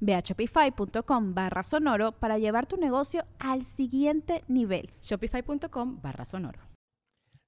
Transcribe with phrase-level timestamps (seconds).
[0.00, 4.90] Ve a shopify.com barra sonoro para llevar tu negocio al siguiente nivel.
[5.02, 6.60] Shopify.com barra sonoro.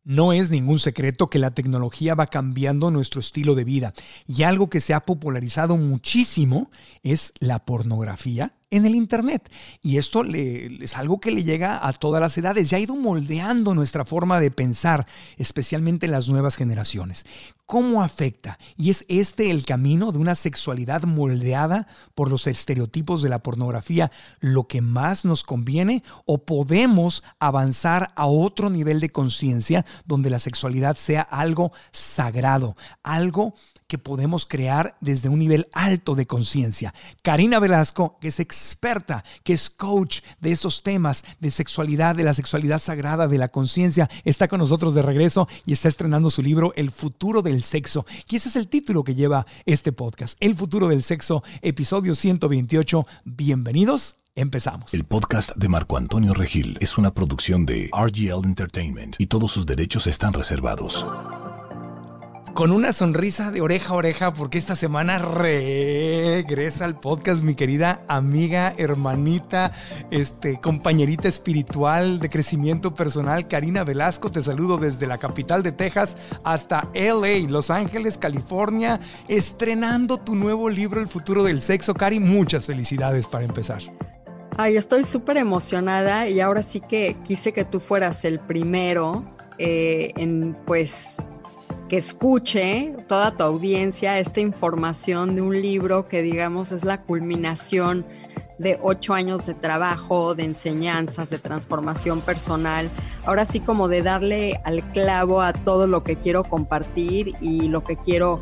[0.02, 3.92] No es ningún secreto que la tecnología va cambiando nuestro estilo de vida
[4.26, 6.70] y algo que se ha popularizado muchísimo
[7.02, 9.50] es la pornografía en el Internet.
[9.82, 12.70] Y esto es algo que le llega a todas las edades.
[12.70, 17.24] Ya ha ido moldeando nuestra forma de pensar, especialmente en las nuevas generaciones.
[17.66, 18.58] ¿Cómo afecta?
[18.76, 24.10] Y es este el camino de una sexualidad moldeada por los estereotipos de la pornografía
[24.40, 30.40] lo que más nos conviene o podemos avanzar a otro nivel de conciencia donde la
[30.40, 33.54] sexualidad sea algo sagrado, algo
[33.90, 36.94] que podemos crear desde un nivel alto de conciencia.
[37.22, 42.32] Karina Velasco, que es experta, que es coach de estos temas de sexualidad, de la
[42.32, 46.72] sexualidad sagrada, de la conciencia, está con nosotros de regreso y está estrenando su libro
[46.76, 48.06] El futuro del sexo.
[48.28, 53.06] Y ese es el título que lleva este podcast, El futuro del sexo, episodio 128.
[53.24, 54.18] Bienvenidos.
[54.36, 54.94] Empezamos.
[54.94, 59.66] El podcast de Marco Antonio Regil es una producción de RGL Entertainment y todos sus
[59.66, 61.04] derechos están reservados
[62.54, 68.02] con una sonrisa de oreja a oreja porque esta semana regresa al podcast mi querida
[68.08, 69.72] amiga, hermanita,
[70.10, 74.30] este, compañerita espiritual de crecimiento personal, Karina Velasco.
[74.30, 80.68] Te saludo desde la capital de Texas hasta LA, Los Ángeles, California, estrenando tu nuevo
[80.68, 81.94] libro El futuro del sexo.
[81.94, 83.80] Cari, muchas felicidades para empezar.
[84.56, 89.24] Ay, estoy súper emocionada y ahora sí que quise que tú fueras el primero
[89.58, 91.16] eh, en pues
[91.90, 98.06] que escuche toda tu audiencia esta información de un libro que digamos es la culminación
[98.58, 102.88] de ocho años de trabajo, de enseñanzas, de transformación personal.
[103.24, 107.82] Ahora sí como de darle al clavo a todo lo que quiero compartir y lo
[107.82, 108.38] que quiero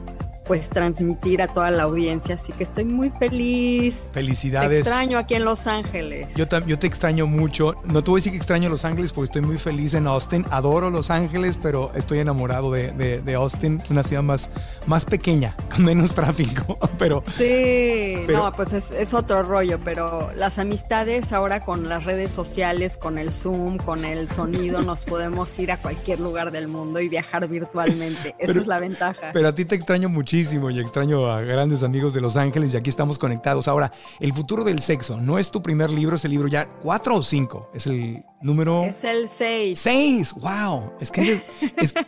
[0.49, 2.35] pues transmitir a toda la audiencia.
[2.37, 4.11] Así que estoy muy feliz.
[4.13, 4.71] Felicidades.
[4.71, 6.35] Te extraño aquí en Los Ángeles.
[6.35, 7.77] Yo, yo te extraño mucho.
[7.85, 10.47] No te voy a decir que extraño Los Ángeles porque estoy muy feliz en Austin.
[10.51, 14.49] Adoro Los Ángeles, pero estoy enamorado de, de, Austin, una ciudad más,
[14.87, 16.79] más pequeña, con menos tráfico.
[16.99, 22.33] Pero, sí, no, pues es, es otro rollo, pero las amistades ahora con las redes
[22.33, 27.01] sociales, con el Zoom, con el sonido, nos podemos ir a cualquier lugar del mundo
[27.01, 28.35] y viajar virtualmente.
[28.39, 29.31] Esa es la ventaja.
[29.33, 32.77] Pero a ti te extraño muchísimo y extraño a grandes amigos de Los Ángeles y
[32.77, 33.67] aquí estamos conectados.
[33.67, 33.91] Ahora,
[34.21, 37.23] El futuro del sexo no es tu primer libro, es el libro ya cuatro o
[37.25, 37.69] cinco.
[37.75, 38.85] Es el número...
[38.85, 39.81] Es el seis.
[39.81, 40.93] Seis, wow.
[41.01, 41.43] Escribes,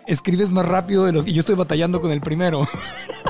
[0.06, 1.26] escribes más rápido de los...
[1.26, 2.68] Y yo estoy batallando con el primero.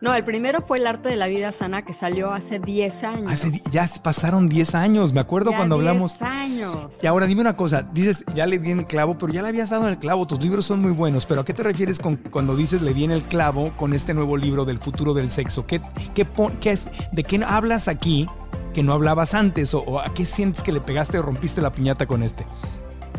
[0.00, 3.32] No, el primero fue El arte de la vida sana que salió hace 10 años.
[3.32, 6.20] Hace, ya pasaron 10 años, me acuerdo cuando hablamos.
[6.20, 6.76] 10 años.
[7.02, 9.70] Y ahora dime una cosa, dices, ya le di el clavo, pero ya le habías
[9.70, 12.16] dado en el clavo, tus libros son muy buenos, pero ¿a qué te refieres con,
[12.16, 15.66] cuando dices le di en el clavo con este nuevo libro del futuro del sexo?
[15.66, 15.80] ¿Qué,
[16.14, 16.26] qué,
[16.60, 18.28] qué es, ¿De qué hablas aquí
[18.74, 19.74] que no hablabas antes?
[19.74, 22.46] O, ¿O a qué sientes que le pegaste o rompiste la piñata con este?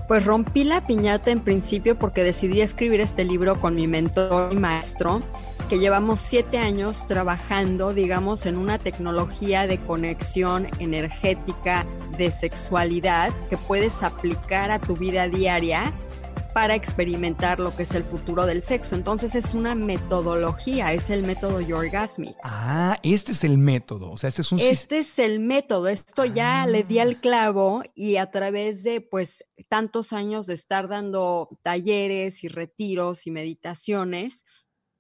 [0.08, 4.56] Pues rompí la piñata en principio porque decidí escribir este libro con mi mentor y
[4.56, 5.22] maestro,
[5.70, 11.86] que llevamos siete años trabajando, digamos, en una tecnología de conexión energética,
[12.18, 15.94] de sexualidad, que puedes aplicar a tu vida diaria
[16.54, 18.96] para experimentar lo que es el futuro del sexo.
[18.96, 22.36] Entonces es una metodología, es el método Yorgasmic.
[22.44, 24.60] Ah, este es el método, o sea, este es un...
[24.60, 27.22] Este es el método, esto ya le di al ah.
[27.22, 33.32] clavo y a través de pues tantos años de estar dando talleres y retiros y
[33.32, 34.46] meditaciones,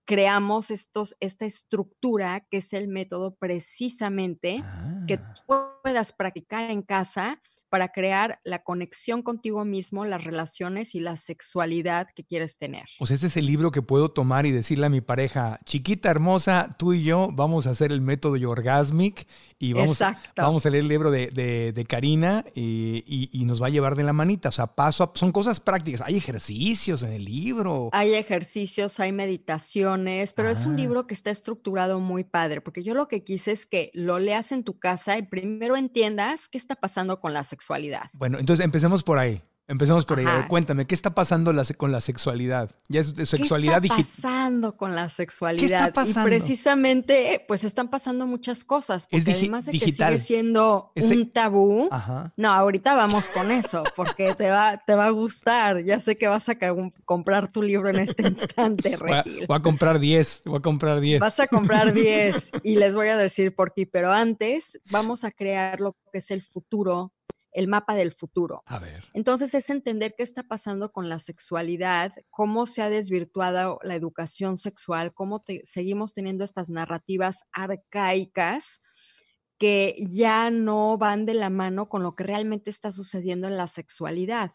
[0.10, 4.64] creamos estos, esta estructura que es el método precisamente
[5.08, 5.36] que ah.
[5.84, 7.40] puedas practicar en casa
[7.70, 12.86] para crear la conexión contigo mismo, las relaciones y la sexualidad que quieres tener.
[13.00, 16.10] O sea, este es el libro que puedo tomar y decirle a mi pareja, chiquita
[16.10, 19.28] hermosa, tú y yo vamos a hacer el método Orgasmic
[19.62, 20.00] y vamos,
[20.38, 21.28] vamos a leer el libro de,
[21.76, 24.48] de, Karina y, y, nos va a llevar de la manita.
[24.50, 26.00] O sea, paso a, son cosas prácticas.
[26.02, 27.90] Hay ejercicios en el libro.
[27.92, 30.78] Hay ejercicios, hay meditaciones, pero es un ah.
[30.78, 34.54] libro que está estructurado muy padre, porque yo lo que quise es que lo leas
[34.54, 38.10] en tu casa y primero entiendas qué está pasando con la sexualidad.
[38.14, 39.42] Bueno, entonces empecemos por ahí.
[39.70, 40.26] Empecemos por ahí.
[40.48, 42.72] cuéntame, ¿qué está pasando con la sexualidad?
[42.88, 43.98] Ya es sexualidad digital.
[43.98, 45.68] ¿Qué está pasando con la sexualidad?
[45.68, 46.28] ¿Qué está pasando?
[46.28, 49.06] Y precisamente, pues están pasando muchas cosas.
[49.06, 51.88] Porque además de que sigue siendo un tabú.
[52.36, 55.84] No, ahorita vamos con eso, porque te va, te va a gustar.
[55.84, 56.58] Ya sé que vas a
[57.06, 59.46] comprar tu libro en este instante, Regil.
[59.48, 61.20] Voy a, comprar 10, voy a comprar 10.
[61.20, 63.86] Vas a comprar 10 y les voy a decir por qué.
[63.86, 67.14] Pero antes, vamos a crear lo que es el futuro
[67.52, 68.64] el mapa del futuro.
[68.66, 69.04] A ver.
[69.14, 74.58] Entonces es entender qué está pasando con la sexualidad, cómo se ha desvirtuado la educación
[74.58, 78.82] sexual, cómo seguimos teniendo estas narrativas arcaicas
[79.58, 83.68] que ya no van de la mano con lo que realmente está sucediendo en la
[83.68, 84.54] sexualidad.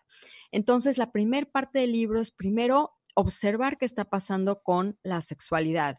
[0.50, 5.98] Entonces, la primera parte del libro es primero observar qué está pasando con la sexualidad.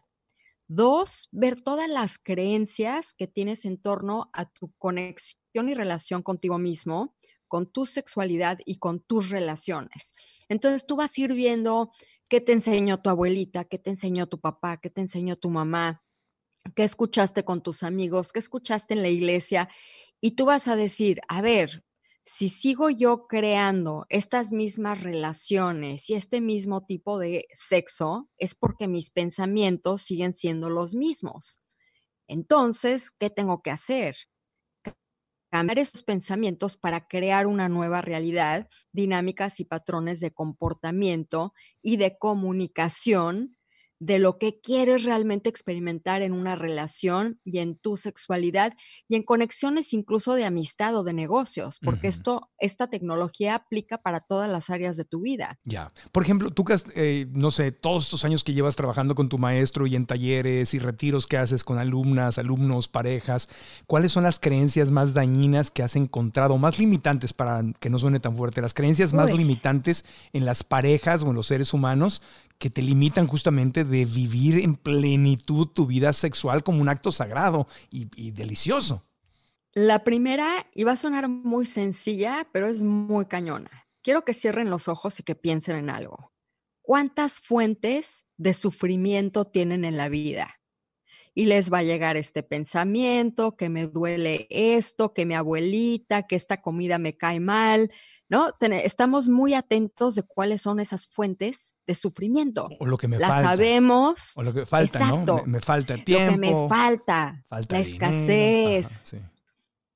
[0.68, 6.58] Dos, ver todas las creencias que tienes en torno a tu conexión y relación contigo
[6.58, 7.16] mismo,
[7.48, 10.14] con tu sexualidad y con tus relaciones.
[10.48, 11.90] Entonces tú vas a ir viendo
[12.28, 16.02] qué te enseñó tu abuelita, qué te enseñó tu papá, qué te enseñó tu mamá,
[16.74, 19.68] qué escuchaste con tus amigos, qué escuchaste en la iglesia.
[20.20, 21.84] Y tú vas a decir, a ver,
[22.24, 28.88] si sigo yo creando estas mismas relaciones y este mismo tipo de sexo, es porque
[28.88, 31.60] mis pensamientos siguen siendo los mismos.
[32.26, 34.16] Entonces, ¿qué tengo que hacer?
[35.56, 42.18] Cambiar esos pensamientos para crear una nueva realidad, dinámicas y patrones de comportamiento y de
[42.18, 43.55] comunicación
[43.98, 48.74] de lo que quieres realmente experimentar en una relación y en tu sexualidad
[49.08, 54.20] y en conexiones incluso de amistad o de negocios, porque esto, esta tecnología aplica para
[54.20, 55.58] todas las áreas de tu vida.
[55.64, 55.92] Ya.
[56.12, 56.64] Por ejemplo, tú,
[56.94, 60.74] eh, no sé, todos estos años que llevas trabajando con tu maestro y en talleres
[60.74, 63.48] y retiros que haces con alumnas, alumnos, parejas,
[63.86, 68.20] ¿cuáles son las creencias más dañinas que has encontrado, más limitantes para que no suene
[68.20, 72.22] tan fuerte, las creencias más limitantes en las parejas o en los seres humanos
[72.58, 77.68] que te limitan justamente de vivir en plenitud tu vida sexual como un acto sagrado
[77.90, 79.04] y, delicioso.
[79.72, 83.70] La primera, va a sonar muy sencilla, pero es muy cañona.
[84.02, 86.32] Quiero que cierren los ojos y que piensen en algo.
[86.80, 90.60] ¿Cuántas fuentes de sufrimiento tienen en la vida?
[91.34, 96.36] Y les va a llegar este pensamiento, que me duele esto, que mi abuelita, que
[96.36, 97.90] esta comida me cae mal,
[98.28, 98.50] ¿no?
[98.60, 102.68] estamos muy atentos de cuáles son esas fuentes de sufrimiento.
[102.80, 103.50] O lo que me Las falta.
[103.50, 104.32] sabemos.
[104.36, 105.36] O lo que falta, Exacto.
[105.38, 105.46] ¿no?
[105.46, 106.36] Me, falta tiempo.
[106.36, 107.44] Lo que me falta.
[107.50, 109.14] la escasez.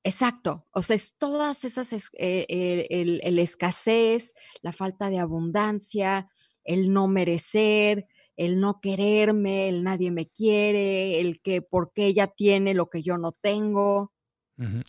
[0.03, 0.65] Exacto.
[0.71, 6.27] O sea, es todas esas, eh, el, escasez, la falta de abundancia,
[6.63, 12.73] el no merecer, el no quererme, el nadie me quiere, el que porque ella tiene
[12.73, 14.11] lo que yo no tengo.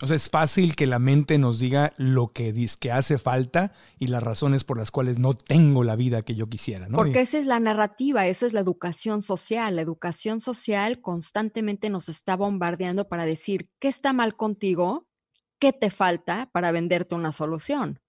[0.02, 3.72] O sea, es fácil que la mente nos diga lo que, dice, que hace falta
[3.98, 6.98] y las razones por las cuales no tengo la vida que yo quisiera, ¿no?
[6.98, 9.76] Porque esa es la narrativa, esa es la educación social.
[9.76, 15.08] La educación social constantemente nos está bombardeando para decir qué está mal contigo,
[15.58, 18.00] qué te falta para venderte una solución.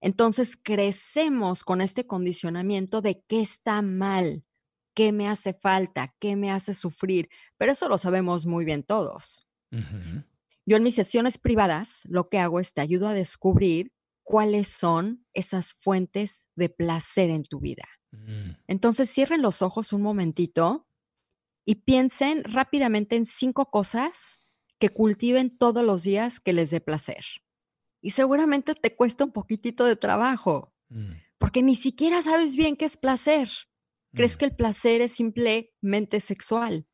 [0.00, 4.44] Entonces crecemos con este condicionamiento de qué está mal,
[4.94, 9.48] qué me hace falta, qué me hace sufrir, pero eso lo sabemos muy bien todos.
[10.66, 13.92] Yo en mis sesiones privadas lo que hago es te ayudo a descubrir
[14.22, 17.84] cuáles son esas fuentes de placer en tu vida.
[18.12, 18.52] Mm.
[18.66, 20.86] Entonces cierren los ojos un momentito
[21.64, 24.40] y piensen rápidamente en cinco cosas
[24.78, 27.24] que cultiven todos los días que les dé placer.
[28.00, 31.12] Y seguramente te cuesta un poquitito de trabajo, mm.
[31.38, 33.48] porque ni siquiera sabes bien qué es placer.
[34.12, 34.38] Crees mm.
[34.38, 36.86] que el placer es simplemente sexual.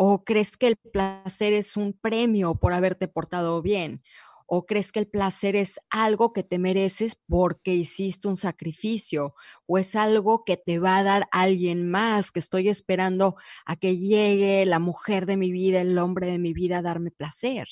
[0.00, 4.04] ¿O crees que el placer es un premio por haberte portado bien?
[4.46, 9.34] ¿O crees que el placer es algo que te mereces porque hiciste un sacrificio?
[9.66, 13.34] ¿O es algo que te va a dar alguien más, que estoy esperando
[13.66, 17.10] a que llegue la mujer de mi vida, el hombre de mi vida a darme
[17.10, 17.66] placer?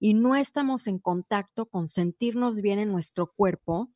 [0.00, 3.92] Y no estamos en contacto con sentirnos bien en nuestro cuerpo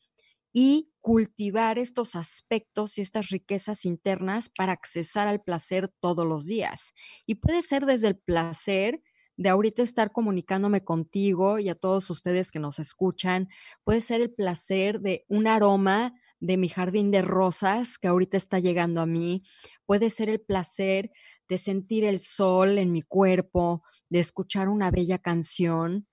[0.52, 6.92] y cultivar estos aspectos y estas riquezas internas para accesar al placer todos los días.
[7.24, 9.00] Y puede ser desde el placer
[9.38, 13.48] de ahorita estar comunicándome contigo y a todos ustedes que nos escuchan,
[13.84, 18.58] puede ser el placer de un aroma de mi jardín de rosas que ahorita está
[18.58, 19.44] llegando a mí,
[19.86, 21.10] puede ser el placer
[21.48, 26.06] de sentir el sol en mi cuerpo, de escuchar una bella canción,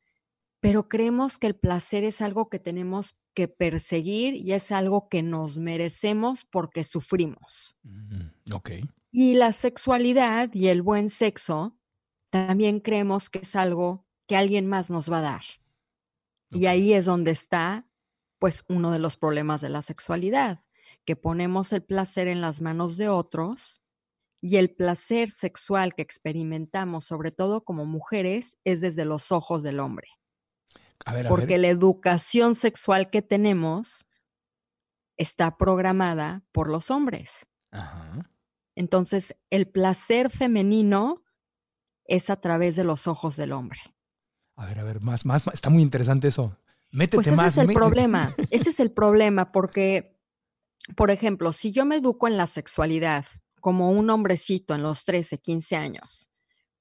[0.65, 5.21] pero creemos que el placer es algo que tenemos que perseguir y es algo que
[5.21, 7.77] nos merecemos porque sufrimos.
[7.83, 8.71] Mm, ok.
[9.11, 11.77] Y la sexualidad y el buen sexo
[12.31, 15.43] también creemos que es algo que alguien más nos va a dar.
[16.49, 17.87] Y ahí es donde está,
[18.39, 20.63] pues, uno de los problemas de la sexualidad,
[21.05, 23.83] que ponemos el placer en las manos de otros
[24.41, 29.79] y el placer sexual que experimentamos, sobre todo como mujeres, es desde los ojos del
[29.79, 30.07] hombre.
[31.03, 31.59] A ver, a Porque ver.
[31.61, 34.07] la educación sexual que tenemos
[35.17, 37.47] está programada por los hombres.
[37.71, 38.29] Ajá.
[38.75, 41.23] Entonces, el placer femenino
[42.05, 43.79] es a través de los ojos del hombre.
[44.55, 45.55] A ver, a ver, más, más, más.
[45.55, 46.57] Está muy interesante eso.
[46.91, 47.57] Métete Pues ese más.
[47.57, 50.17] es el problema, ese es el problema, porque,
[50.95, 53.25] por ejemplo, si yo me educo en la sexualidad
[53.59, 56.29] como un hombrecito en los 13, 15 años,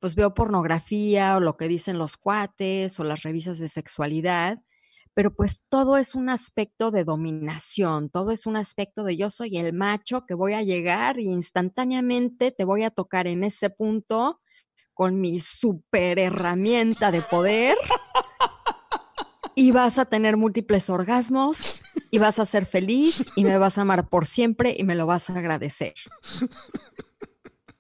[0.05, 4.61] pues veo pornografía o lo que dicen los cuates o las revistas de sexualidad,
[5.15, 9.57] pero pues todo es un aspecto de dominación, todo es un aspecto de yo soy
[9.57, 14.43] el macho que voy a llegar y instantáneamente te voy a tocar en ese punto
[14.93, 17.79] con mi super herramienta de poder
[19.55, 21.81] y vas a tener múltiples orgasmos
[22.11, 25.07] y vas a ser feliz y me vas a amar por siempre y me lo
[25.07, 25.95] vas a agradecer.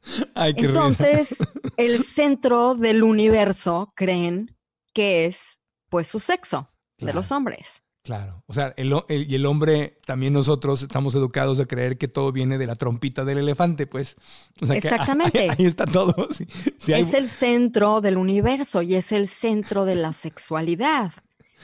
[0.35, 0.81] Ay, qué risa.
[0.81, 1.39] Entonces,
[1.77, 4.57] el centro del universo creen
[4.93, 7.83] que es pues su sexo de los hombres.
[8.03, 8.43] Claro.
[8.47, 12.33] O sea, el, el- y el hombre, también nosotros estamos educados a creer que todo
[12.33, 14.17] viene de la trompita del elefante, pues.
[14.61, 15.51] O sea, que ahí- Exactamente.
[15.51, 16.15] Ahí, está todo.
[16.89, 21.13] Hay- Es el centro del universo y es el centro de la sexualidad.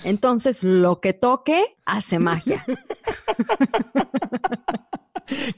[0.04, 2.64] Entonces, lo que toque hace magia.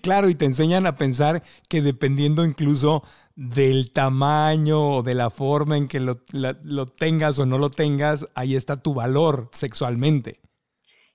[0.02, 3.02] Claro, y te enseñan a pensar que dependiendo incluso
[3.36, 7.70] del tamaño o de la forma en que lo, la- lo tengas o no lo
[7.70, 10.40] tengas, ahí está tu valor sexualmente.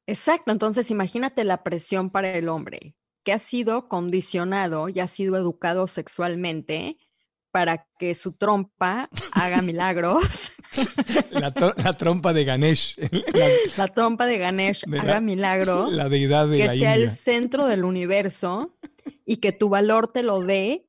[0.08, 5.36] Exacto, entonces imagínate la presión para el hombre, que ha sido condicionado y ha sido
[5.38, 6.98] educado sexualmente
[7.52, 10.52] para que su trompa haga milagros,
[11.32, 12.98] La, la trompa de Ganesh,
[13.34, 16.94] la, la trompa de Ganesh De la- haga milagros, la deidad de que sea India.
[16.96, 18.76] el centro del universo
[19.26, 20.88] y que tu valor te lo dé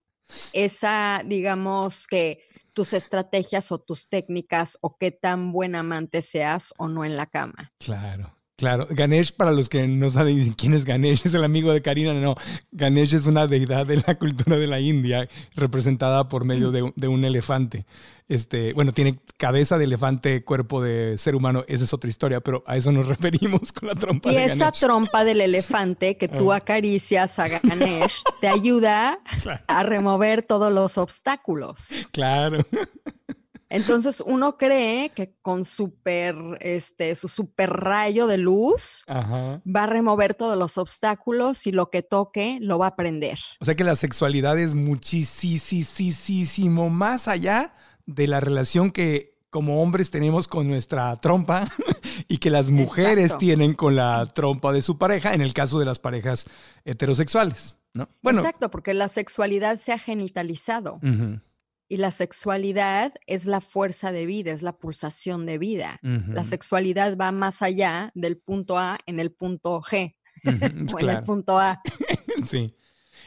[0.53, 2.41] esa, digamos que
[2.73, 7.27] tus estrategias o tus técnicas o qué tan buen amante seas o no en la
[7.27, 7.73] cama.
[7.79, 8.87] Claro, claro.
[8.91, 12.13] Ganesh, para los que no saben quién es Ganesh, es el amigo de Karina.
[12.13, 12.35] No,
[12.73, 16.93] Ganesh es una deidad de la cultura de la India, representada por medio de, un-
[16.97, 17.87] de un elefante.
[18.29, 21.65] Este, bueno, tiene cabeza de elefante, cuerpo de ser humano.
[21.67, 24.67] Esa es otra historia, pero a eso nos referimos con la trompa Y de esa
[24.67, 24.81] Ganesh.
[24.81, 26.57] trompa del elefante que tú Ah.
[26.57, 29.19] acaricias a Ganesh te ayuda
[29.67, 31.89] a remover todos los obstáculos.
[32.13, 32.59] Claro.
[33.71, 39.61] Entonces uno cree que con super, este, su super rayo de luz Ajá.
[39.65, 43.39] va a remover todos los obstáculos y lo que toque lo va a prender.
[43.61, 46.09] O sea que la sexualidad es muchísimo
[46.91, 47.75] más allá
[48.07, 51.67] de la relación que como hombres tenemos con nuestra trompa
[52.29, 53.39] y que las mujeres Exacto.
[53.39, 56.47] tienen con la trompa de su pareja, en el caso de las parejas
[56.85, 58.09] heterosexuales, ¿no?
[58.23, 61.01] Bueno, Exacto, porque la sexualidad se ha genitalizado
[61.89, 65.99] y la sexualidad es la fuerza de vida, es la pulsación de vida.
[66.03, 70.15] La sexualidad va más allá del punto A en el punto G
[70.95, 71.81] o en el punto A.
[72.45, 72.69] sí.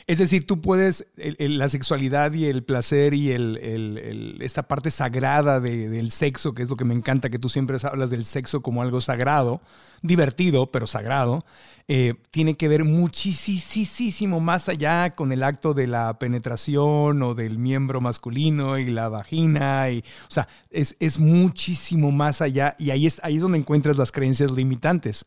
[0.08, 5.90] Es decir, tú puedes, la sexualidad y el placer y el, esta parte sagrada de-
[5.90, 8.82] del sexo, que es lo que me encanta, que tú siempre hablas del sexo como
[8.82, 9.62] algo sagrado,
[10.02, 11.46] divertido, pero sagrado,
[11.88, 17.58] eh, tiene que ver muchísimo más allá con el acto de la penetración o del
[17.58, 19.90] miembro masculino y la vagina.
[19.92, 23.98] Y, o sea, es, es muchísimo más allá y ahí es, ahí es donde encuentras
[23.98, 25.26] las creencias limitantes.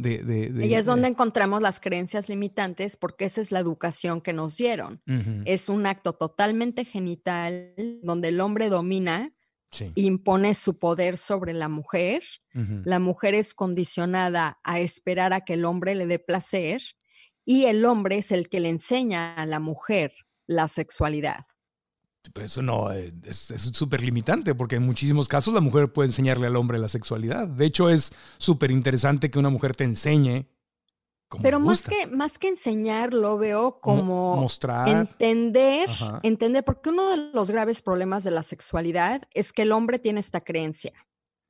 [0.00, 3.58] De, de- de- Y es de- donde encontramos las creencias limitantes porque esa es la
[3.60, 5.02] educación que nos dieron.
[5.44, 9.34] Es un acto totalmente genital donde el hombre domina,
[9.70, 12.22] sí, impone su poder sobre la mujer.
[12.84, 16.80] La mujer es condicionada a esperar a que el hombre le dé placer
[17.44, 20.12] y el hombre es el que le enseña a la mujer
[20.46, 21.44] la sexualidad.
[22.32, 26.46] Pero eso no eh, es súper limitante porque en muchísimos casos la mujer puede enseñarle
[26.46, 27.48] al hombre la sexualidad.
[27.48, 30.46] De hecho, es súper interesante que una mujer te enseñe.
[31.28, 31.90] Como Pero más gusta.
[31.90, 34.88] que, más que enseñar, lo veo Mo- como mostrar.
[34.88, 36.20] entender, Ajá.
[36.24, 40.18] entender, porque uno de los graves problemas de la sexualidad es que el hombre tiene
[40.20, 40.92] esta creencia.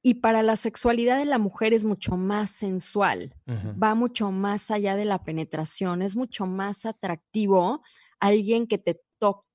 [0.02, 3.34] Y para la sexualidad de la mujer es mucho más sensual,
[3.82, 7.82] va mucho más allá de la penetración, es mucho más atractivo
[8.18, 8.96] alguien que te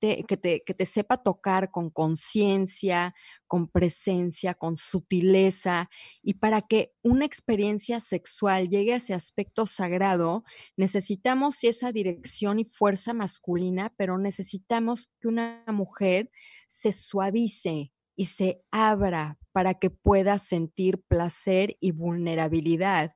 [0.00, 3.14] que te, que te sepa tocar con conciencia,
[3.46, 5.90] con presencia, con sutileza.
[6.22, 10.44] Y para que una experiencia sexual llegue a ese aspecto sagrado,
[10.76, 16.30] necesitamos esa dirección y fuerza masculina, pero necesitamos que una mujer
[16.68, 23.14] se suavice y se abra para que pueda sentir placer y vulnerabilidad.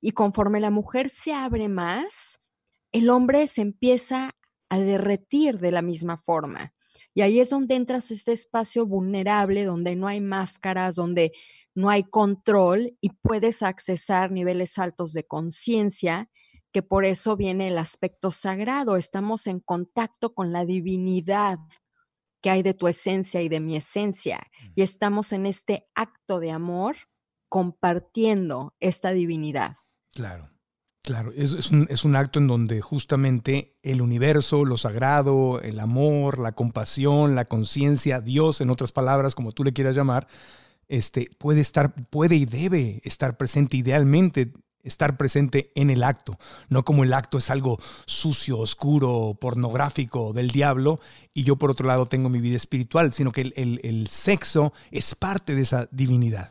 [0.00, 2.40] Y conforme la mujer se abre más,
[2.92, 4.34] el hombre se empieza
[4.68, 6.72] a derretir de la misma forma.
[7.14, 11.32] Y ahí es donde entras a este espacio vulnerable, donde no hay máscaras, donde
[11.74, 16.28] no hay control y puedes accesar niveles altos de conciencia,
[16.72, 18.96] que por eso viene el aspecto sagrado.
[18.96, 21.58] Estamos en contacto con la divinidad
[22.40, 24.40] que hay de tu esencia y de mi esencia.
[24.74, 26.96] Y estamos en este acto de amor
[27.48, 29.76] compartiendo esta divinidad.
[30.12, 30.50] Claro.
[31.08, 31.70] Claro, es,
[32.04, 38.20] un, acto en donde justamente el universo, lo sagrado, el amor, la compasión, la conciencia,
[38.20, 40.26] Dios, en otras palabras, como tú le quieras llamar,
[40.86, 46.38] este, puede estar, puede y debe estar presente, idealmente estar presente en el acto,
[46.68, 51.00] no como el acto es algo sucio, oscuro, pornográfico del diablo,
[51.32, 55.54] y yo por otro lado tengo mi vida espiritual, sino que el sexo es parte
[55.54, 56.50] de esa divinidad.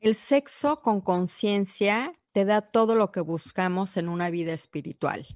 [0.00, 5.26] El sexo con conciencia te da todo lo que buscamos en una vida espiritual,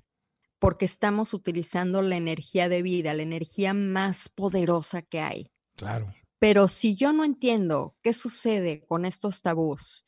[0.60, 5.50] porque estamos utilizando la energía de vida, la energía más poderosa que hay.
[5.74, 6.14] Claro.
[6.38, 10.04] Pero si yo no entiendo qué sucede con estos tabús,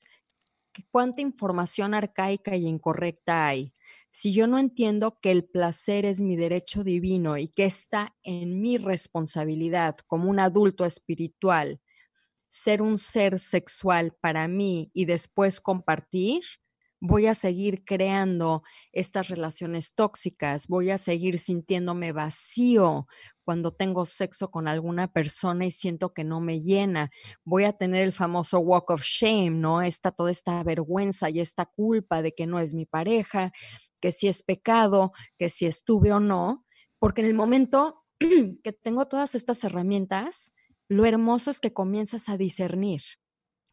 [0.92, 3.74] cuánta información arcaica y incorrecta hay,
[4.12, 8.60] si yo no entiendo que el placer es mi derecho divino y que está en
[8.60, 11.80] mi responsabilidad como un adulto espiritual,
[12.48, 16.44] ser un ser sexual para mí y después compartir,
[17.06, 23.06] voy a seguir creando estas relaciones tóxicas, voy a seguir sintiéndome vacío
[23.44, 27.10] cuando tengo sexo con alguna persona y siento que no me llena.
[27.44, 29.82] Voy a tener el famoso walk of shame, ¿no?
[29.82, 33.52] Está toda esta vergüenza y esta culpa de que no es mi pareja,
[34.00, 36.64] que si es pecado, que si estuve o no,
[36.98, 40.54] porque en el momento que tengo todas estas herramientas,
[40.88, 43.02] lo hermoso es que comienzas a discernir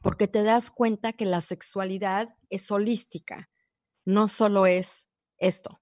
[0.02, 3.50] porque te das cuenta que la sexualidad es holística,
[4.06, 5.82] no solo es esto.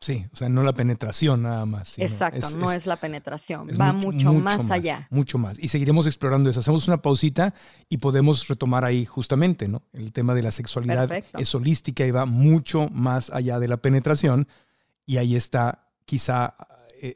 [0.00, 1.98] Sí, o sea, no la penetración nada más.
[1.98, 5.08] Exacto, no es, la penetración, va mucho, más, allá.
[5.08, 5.58] Mucho más.
[5.58, 6.60] Y seguiremos explorando eso.
[6.60, 7.54] Hacemos una pausita
[7.88, 9.82] y podemos retomar ahí justamente, ¿no?
[9.94, 14.46] El tema de la sexualidad es holística y va mucho más allá de la penetración.
[15.06, 16.54] Y ahí está quizá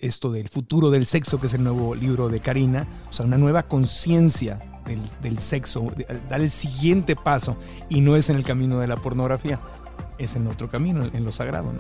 [0.01, 3.39] esto del futuro del sexo, que es el nuevo libro de Karina, o sea, una
[3.39, 4.61] nueva conciencia
[5.21, 5.87] del, sexo,
[6.29, 7.57] dar el siguiente paso
[7.89, 9.61] y no es en el camino de la pornografía,
[10.19, 11.73] es en otro camino, en lo sagrado.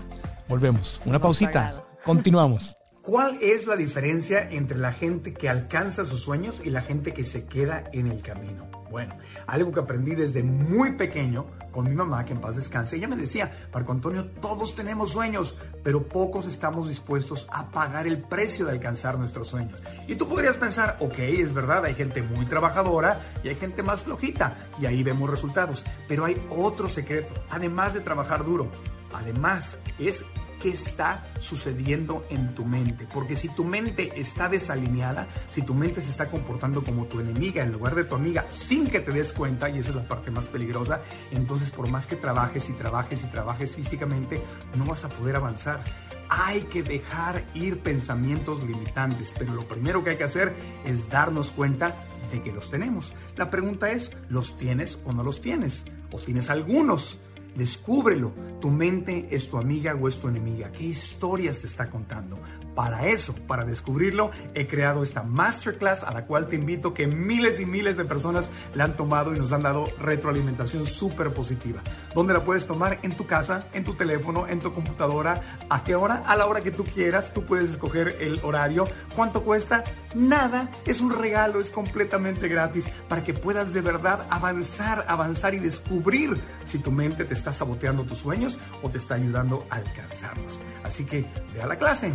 [0.48, 2.76] Volvemos, una pausita, continuamos.
[3.08, 7.24] ¿Cuál es la diferencia entre la gente que alcanza sus sueños y la gente que
[7.24, 8.66] se queda en el camino?
[8.90, 9.16] Bueno,
[9.46, 13.16] algo que aprendí desde muy pequeño con mi mamá, que en paz descanse, ella me
[13.16, 18.72] decía, Marco Antonio, todos tenemos sueños, pero pocos estamos dispuestos a pagar el precio de
[18.72, 19.82] alcanzar nuestros sueños.
[20.06, 24.04] Y tú podrías pensar, ok, es verdad, hay gente muy trabajadora y hay gente más
[24.04, 28.68] flojita, y ahí vemos resultados, pero hay otro secreto, además de trabajar duro,
[29.14, 30.22] además es
[30.60, 33.06] qué está sucediendo en tu mente.
[33.12, 37.62] Porque si tu mente está desalineada, si tu mente se está comportando como tu enemiga
[37.62, 40.30] en lugar de tu amiga sin que te des cuenta, y esa es la parte
[40.30, 44.40] más peligrosa, entonces por más que trabajes y trabajes y trabajes físicamente,
[44.76, 45.82] no vas a poder avanzar.
[46.28, 51.50] Hay que dejar ir pensamientos limitantes, pero lo primero que hay que hacer es darnos
[51.50, 51.94] cuenta
[52.30, 53.14] de que los tenemos.
[53.36, 55.84] La pregunta es, ¿los tienes o no los tienes?
[56.10, 57.18] ¿O tienes algunos?
[57.54, 58.32] Descúbrelo.
[58.60, 60.70] Tu mente es tu amiga o es tu enemiga.
[60.72, 62.36] ¿Qué historias te está contando?
[62.78, 67.58] Para eso, para descubrirlo, he creado esta masterclass a la cual te invito que miles
[67.58, 71.80] y miles de personas la han tomado y nos han dado retroalimentación súper positiva.
[72.14, 73.00] ¿Dónde la puedes tomar?
[73.02, 75.58] En tu casa, en tu teléfono, en tu computadora.
[75.68, 76.22] ¿A qué hora?
[76.24, 77.34] A la hora que tú quieras.
[77.34, 78.84] Tú puedes escoger el horario.
[79.16, 79.82] ¿Cuánto cuesta?
[80.14, 80.70] Nada.
[80.86, 86.40] Es un regalo, es completamente gratis para que puedas de verdad avanzar, avanzar y descubrir
[86.64, 90.60] si tu mente te está saboteando tus sueños o te está ayudando a alcanzarlos.
[90.84, 92.06] Así que ve a la clase,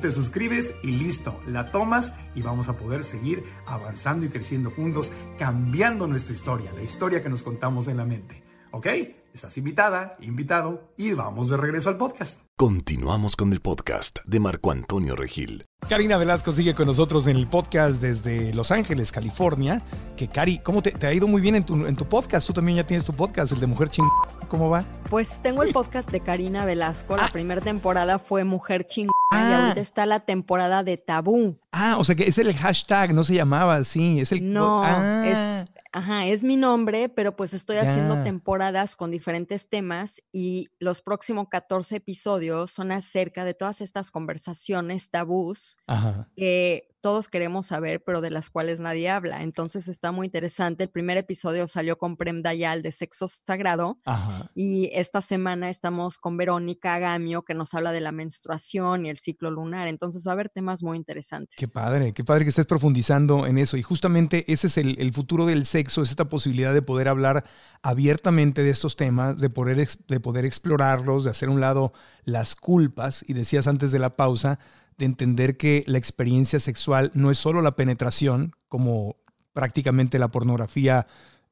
[0.00, 5.10] te suscribes y listo, la tomas y vamos a poder seguir avanzando y creciendo juntos,
[5.38, 8.42] cambiando nuestra historia, la historia que nos contamos en la mente.
[8.70, 8.86] ¿Ok?
[9.34, 12.38] Estás invitada, invitado y vamos de regreso al podcast.
[12.56, 15.64] Continuamos con el podcast de Marco Antonio Regil.
[15.88, 19.82] Karina Velasco sigue con nosotros en el podcast desde Los Ángeles, California.
[20.16, 22.46] Que Cari, ¿cómo te, te ha ido muy bien en tu, en tu podcast?
[22.46, 24.06] Tú también ya tienes tu podcast, el de Mujer Ching.
[24.46, 24.84] ¿Cómo va?
[25.10, 27.16] Pues tengo el podcast de Karina Velasco.
[27.16, 27.30] La Ah.
[27.32, 29.62] primera temporada fue Mujer Chingona y Ah.
[29.64, 31.58] ahorita está la temporada de Tabú.
[31.72, 34.52] Ah, o sea que es el hashtag, no se llamaba así, es el...
[34.52, 40.20] No, Ah, es, ajá, es mi nombre, pero pues estoy haciendo temporadas con diferentes temas
[40.32, 46.28] y los próximos 14 episodios son acerca de todas estas conversaciones tabús Ajá.
[46.36, 49.42] que todos queremos saber, pero de las cuales nadie habla.
[49.42, 50.84] Entonces está muy interesante.
[50.84, 53.98] El primer episodio salió con Prem Dayal de Sexo Sagrado.
[54.06, 54.50] Ajá.
[54.54, 59.18] Y esta semana estamos con Verónica Gamio, que nos habla de la menstruación y el
[59.18, 59.86] ciclo lunar.
[59.86, 61.58] Entonces va a haber temas muy interesantes.
[61.58, 63.76] Qué padre, qué padre que estés profundizando en eso.
[63.76, 67.44] Y justamente ese es el, el futuro del sexo, es esta posibilidad de poder hablar
[67.82, 71.92] abiertamente de estos temas, de poder, de poder explorarlos, de hacer a un lado
[72.24, 73.22] las culpas.
[73.28, 74.58] Y decías antes de la pausa,
[74.98, 79.16] de entender que la experiencia sexual no es solo la penetración, como
[79.52, 81.06] prácticamente la pornografía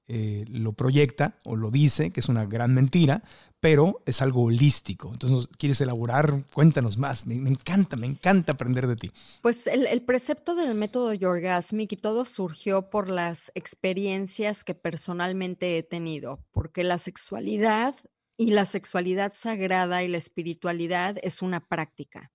[0.09, 3.23] eh, lo proyecta o lo dice, que es una gran mentira,
[3.61, 5.13] pero es algo holístico.
[5.13, 6.45] Entonces, ¿nos ¿quieres elaborar?
[6.53, 7.27] Cuéntanos más.
[7.27, 9.13] Me, me encanta, me encanta aprender de ti.
[9.41, 15.79] Pues el, el precepto del método Yorgasmic y todo surgió por las experiencias que personalmente
[15.79, 17.95] he tenido, porque la sexualidad
[18.37, 22.33] y la sexualidad sagrada y la espiritualidad es una práctica.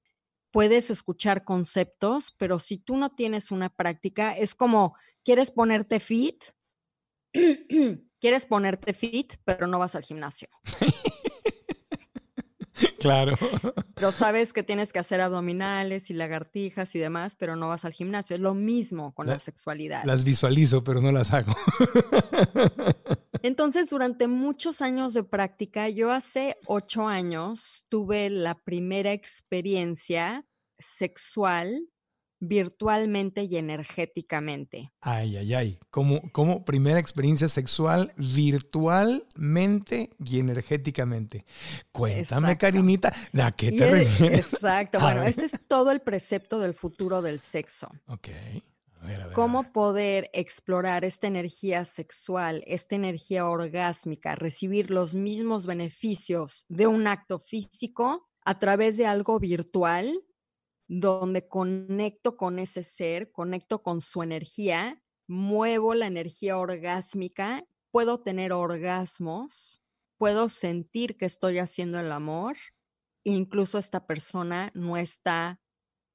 [0.51, 6.43] Puedes escuchar conceptos, pero si tú no tienes una práctica, es como, ¿quieres ponerte fit?
[8.19, 10.47] Quieres ponerte fit, pero no vas al gimnasio.
[12.99, 13.36] Claro.
[13.95, 17.93] Pero sabes que tienes que hacer abdominales y lagartijas y demás, pero no vas al
[17.93, 18.36] gimnasio.
[18.36, 20.03] Es lo mismo con la, La- sexualidad.
[20.03, 21.55] Las visualizo, pero no las hago.
[23.47, 30.45] Entonces, durante muchos años de práctica, yo hace ocho años tuve la primera experiencia
[30.77, 31.88] sexual
[32.39, 34.91] virtualmente y energéticamente.
[35.01, 35.79] Ay, ay, ay.
[35.89, 41.45] Como, como primera experiencia sexual virtualmente y energéticamente.
[41.91, 42.57] Cuéntame, Exacto.
[42.60, 44.53] Karinita, ¿a qué te es- refieres?
[44.53, 44.99] exacto.
[44.99, 45.29] A Bueno, ver.
[45.29, 47.89] este es todo el precepto del futuro del sexo.
[48.07, 48.27] Ok.
[48.99, 54.89] A ver, a ver, a cómo poder explorar esta energía sexual, esta energía orgásmica, recibir
[54.89, 60.23] los mismos beneficios de un acto físico a través de algo virtual,
[60.88, 68.53] donde conecto con ese ser, conecto con su energía, muevo la energía orgásmica, puedo tener
[68.53, 69.81] orgasmos,
[70.17, 72.55] puedo sentir que estoy haciendo el amor,
[73.23, 75.62] incluso esta persona no está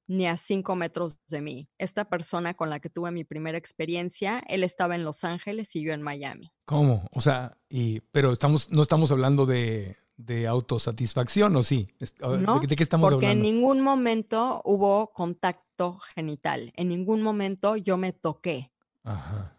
[0.07, 1.69] ni a cinco metros de mí.
[1.79, 5.83] Esta persona con la que tuve mi primera experiencia, él estaba en Los Ángeles y
[5.85, 6.53] yo en Miami.
[6.65, 7.07] ¿Cómo?
[7.12, 11.88] O sea, y, pero estamos, no estamos hablando de, de autosatisfacción, ¿o sí?
[11.99, 13.51] Es- ¿De, No, de qué estamos Porque en hablando?
[13.53, 18.71] ningún momento hubo contacto genital, en ningún momento yo me toqué.
[19.05, 19.59] Ajá.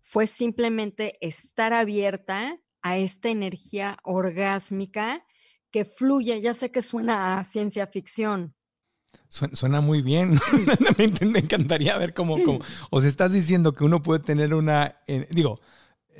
[0.00, 5.24] Fue simplemente estar abierta a esta energía orgásmica
[5.70, 6.40] que fluye.
[6.40, 8.54] Ya sé que suena a ciencia ficción,
[9.28, 10.38] Suena, muy bien.
[10.98, 14.96] me, encantaría ver cómo, cómo- O sea, estás diciendo que uno puede tener una.
[15.06, 15.60] eh, digo,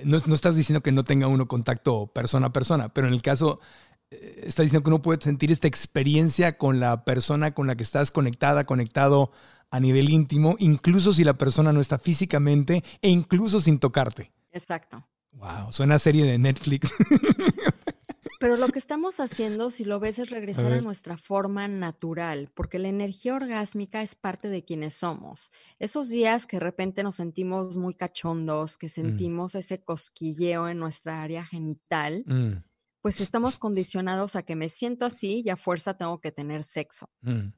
[0.04, 3.20] no, no estás diciendo que no tenga uno contacto persona a persona, pero en el
[3.22, 3.60] caso.
[4.10, 7.82] eh, Estás diciendo que uno puede sentir esta experiencia con la persona con la que
[7.82, 9.30] estás conectada, conectado
[9.70, 14.30] a nivel íntimo, incluso si la persona no está físicamente e incluso sin tocarte.
[14.52, 15.06] Exacto.
[15.32, 16.92] Wow, suena a serie de Netflix.
[18.42, 22.80] Pero lo que estamos haciendo, si lo ves, es regresar a, nuestra forma natural, porque
[22.80, 25.52] la energía orgásmica es parte de quienes somos.
[25.78, 31.22] Esos días que de repente nos sentimos muy cachondos, que sentimos ese cosquilleo en nuestra
[31.22, 32.64] área genital, Mm,
[33.00, 37.06] pues estamos condicionados a que me siento así y a fuerza tengo que tener sexo.
[37.20, 37.52] mm.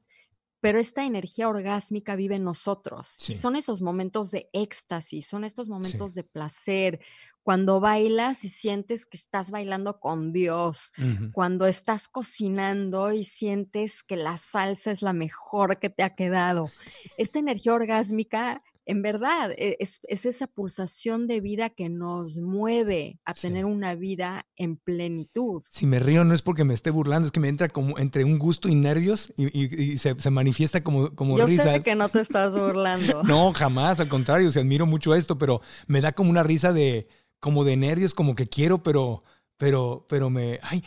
[0.61, 3.17] Pero esta energía orgásmica vive en nosotros.
[3.27, 6.99] y son esos momentos de éxtasis, son estos momentos de placer,
[7.43, 10.93] cuando bailas y sientes que estás bailando con Dios,
[11.31, 16.71] cuando estás cocinando y sientes que la salsa es la mejor que te ha quedado.
[17.17, 23.19] Esta energía orgásmica, en verdad, e- es, es esa pulsación de vida que nos mueve
[23.25, 23.41] a Sí.
[23.41, 25.63] tener una vida en plenitud.
[25.69, 28.23] Si me río no es porque me esté burlando, es que me entra como entre
[28.23, 31.65] un gusto y nervios y, y- y se, se manifiesta como, como Yo risas.
[31.65, 33.23] sé de que no te estás burlando.
[33.25, 37.07] No, jamás, al contrario, se admiro mucho esto, pero me da como una risa de,
[37.39, 39.23] como de nervios, como que quiero, pero,
[39.57, 40.83] pero, pero me, ay,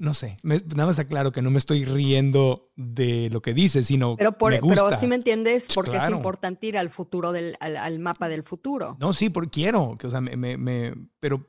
[0.00, 3.86] no sé, me- nada más aclaro que no me estoy riendo de lo que dices,
[3.86, 4.96] sino Pero, por, me pero gusta.
[4.96, 6.06] sí me entiendes porque Claro.
[6.14, 8.96] es importante ir al futuro del, al, al mapa del futuro.
[8.98, 11.46] No, sí, porque quiero, que, o sea, me, me- me- pero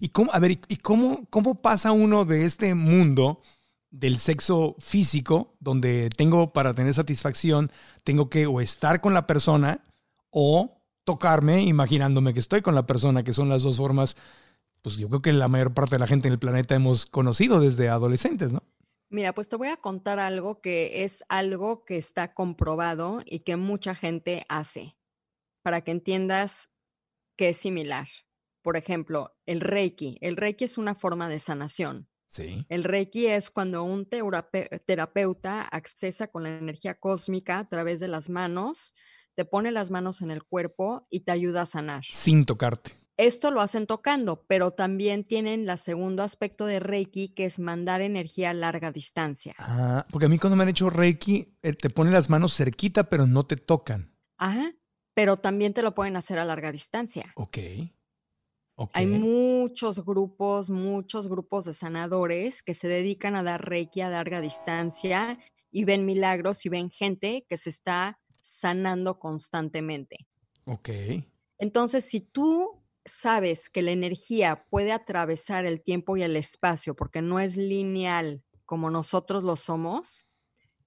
[0.00, 3.42] ¿Y cómo, a ver, ¿y cómo, cómo pasa uno de este mundo
[3.90, 7.70] del sexo físico, donde tengo para tener satisfacción,
[8.02, 9.82] tengo que o estar con la persona
[10.30, 14.16] o tocarme imaginándome que estoy con la persona, que son las dos formas,
[14.84, 17.58] pues yo creo que la mayor parte de la gente en el planeta hemos conocido
[17.58, 18.62] desde adolescentes, ¿no?
[19.08, 23.56] Mira, pues te voy a contar algo que es algo que está comprobado y que
[23.56, 24.98] mucha gente hace,
[25.62, 26.68] para que entiendas
[27.34, 28.08] que es similar.
[28.60, 30.18] Por ejemplo, el Reiki.
[30.20, 32.10] El Reiki es una forma de sanación.
[32.28, 32.66] Sí.
[32.68, 38.28] El Reiki es cuando un terapeuta accesa con la energía cósmica a través de las
[38.28, 38.94] manos,
[39.34, 42.04] te pone las manos en el cuerpo y te ayuda a sanar.
[42.10, 43.03] Sin tocarte.
[43.16, 48.00] Esto lo hacen tocando, pero también tienen el segundo aspecto de Reiki, que es mandar
[48.00, 49.54] energía a larga distancia.
[49.58, 53.08] Ah, porque a mí cuando me han hecho Reiki, eh, te ponen las manos cerquita,
[53.08, 54.12] pero no te tocan.
[54.36, 54.72] Ajá,
[55.14, 57.32] pero también te lo pueden hacer a larga distancia.
[57.36, 57.58] Ok.
[58.92, 64.40] Hay muchos grupos, muchos grupos de sanadores que se dedican a dar Reiki a larga
[64.40, 65.38] distancia
[65.70, 70.26] y ven milagros y ven gente que se está sanando constantemente.
[70.66, 70.90] Ok.
[71.58, 77.22] Entonces, si tú sabes que la energía puede atravesar el tiempo y el espacio porque
[77.22, 80.26] no es lineal como nosotros lo somos,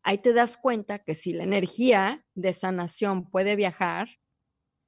[0.04, 4.10] ahí te das cuenta que si la energía de sanación puede viajar,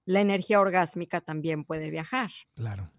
[0.05, 2.31] la energía orgásmica también puede viajar.
[2.55, 2.91] Claro.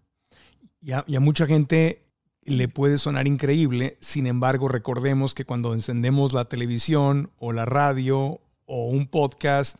[0.81, 2.07] Y a, mucha gente
[2.43, 8.41] le puede sonar increíble, sin embargo, recordemos que cuando encendemos la televisión o la radio
[8.65, 9.77] o un podcast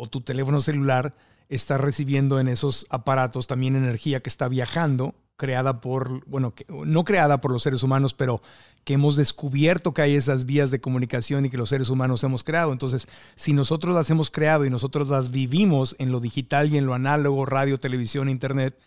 [0.00, 1.14] o tu teléfono celular,
[1.50, 7.42] está recibiendo en esos aparatos también energía que está viajando, creada por, bueno, no creada
[7.42, 8.40] por los seres humanos, pero
[8.84, 12.44] que hemos descubierto que hay esas vías de comunicación y que los seres humanos hemos
[12.44, 12.72] creado.
[12.72, 16.86] Entonces, si nosotros las hemos creado y nosotros las vivimos en lo digital y en
[16.86, 18.78] lo análogo, radio, televisión, internet,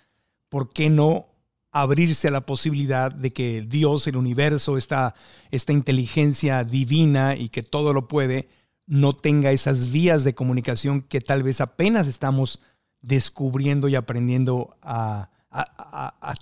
[0.49, 1.27] ¿por qué no
[1.71, 5.13] abrirse a la posibilidad de que Dios, el universo, esta,
[5.51, 8.47] esta inteligencia divina y que todo lo puede,
[8.85, 12.59] no tenga esas vías de comunicación que tal vez apenas estamos
[13.01, 15.29] descubriendo y aprendiendo a,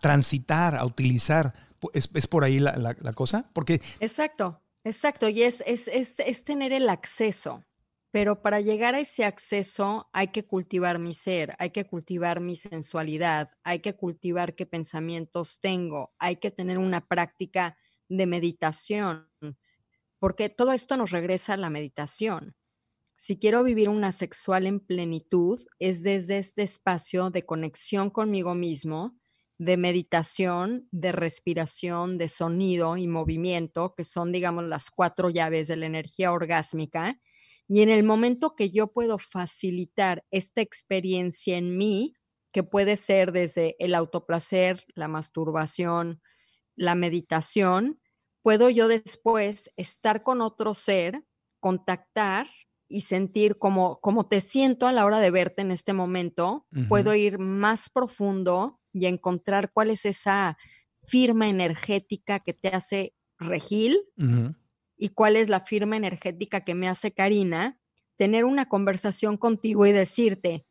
[0.02, 1.54] transitar, a utilizar.
[1.94, 3.50] ¿Es, por ahí la, cosa?
[3.54, 3.82] Porque...
[4.00, 5.30] Exacto, exacto.
[5.30, 7.64] Y es, es, es tener el acceso.
[8.12, 12.58] Pero para llegar a ese acceso hay que cultivar mi ser, hay que cultivar mi
[12.58, 17.78] sensualidad, hay que cultivar qué pensamientos tengo, hay que tener una práctica
[18.10, 19.30] de meditación,
[20.22, 22.56] porque todo esto nos regresa a la meditación.
[23.18, 29.18] Si quiero vivir una sexual en plenitud, es desde este espacio de conexión conmigo mismo,
[29.58, 35.78] de meditación, de respiración, de sonido y movimiento, que son, digamos, las cuatro llaves de
[35.78, 37.20] la energía orgásmica
[37.68, 42.14] y en el momento que yo puedo facilitar esta experiencia en mí,
[42.52, 46.22] que puede ser desde el autoplacer, la masturbación,
[46.76, 48.01] la meditación,
[48.42, 51.24] puedo yo después estar con otro ser,
[51.60, 52.48] contactar
[52.88, 57.16] y sentir como, como te siento a la hora de verte en este momento, puedo
[57.16, 60.58] ir más profundo y encontrar cuál es esa
[61.02, 64.02] firma energética que te hace regil
[64.98, 67.80] y cuál es la firma energética que me hace Karina,
[68.18, 70.66] tener una conversación contigo y decirte,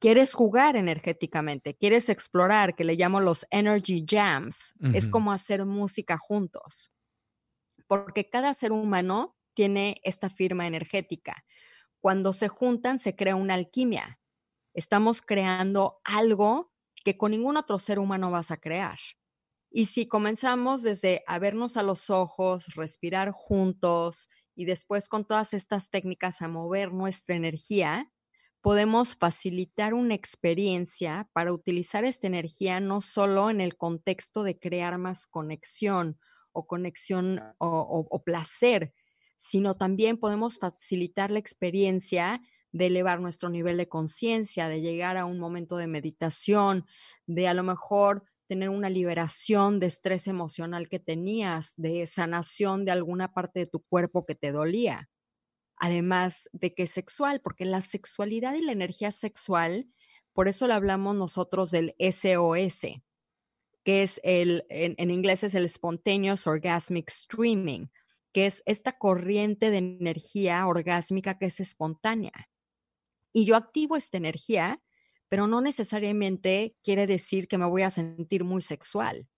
[0.00, 6.18] quieres jugar energéticamente, quieres explorar, que le llamo los energy jams, es como hacer música
[6.18, 6.90] juntos,
[7.86, 11.44] porque cada ser humano tiene esta firma energética.
[12.00, 14.20] Cuando se juntan se crea una alquimia.
[14.74, 16.72] Estamos creando algo
[17.04, 18.98] que con ningún otro ser humano vas a crear.
[19.70, 25.54] Y si comenzamos desde a vernos a los ojos, respirar juntos y después con todas
[25.54, 28.12] estas técnicas a mover nuestra energía,
[28.60, 34.98] podemos facilitar una experiencia para utilizar esta energía no solo en el contexto de crear
[34.98, 36.18] más conexión
[36.56, 38.94] o conexión o, placer,
[39.36, 42.40] sino también podemos facilitar la experiencia
[42.72, 46.86] de elevar nuestro nivel de conciencia, de llegar a un momento de meditación,
[47.26, 52.92] de a lo mejor tener una liberación de estrés emocional que tenías, de sanación de
[52.92, 55.10] alguna parte de tu cuerpo que te dolía.
[55.76, 59.88] Además de que es sexual, porque la sexualidad y la energía sexual,
[60.32, 63.02] por eso le hablamos nosotros del SOS,
[63.86, 67.86] que es el, en, en inglés es el Spontaneous Orgasmic Streaming,
[68.34, 72.50] que es esta corriente de energía orgásmica que es espontánea.
[73.32, 74.82] Y yo activo esta energía
[75.28, 79.28] pero no necesariamente quiere decir que me voy a sentir muy sexual.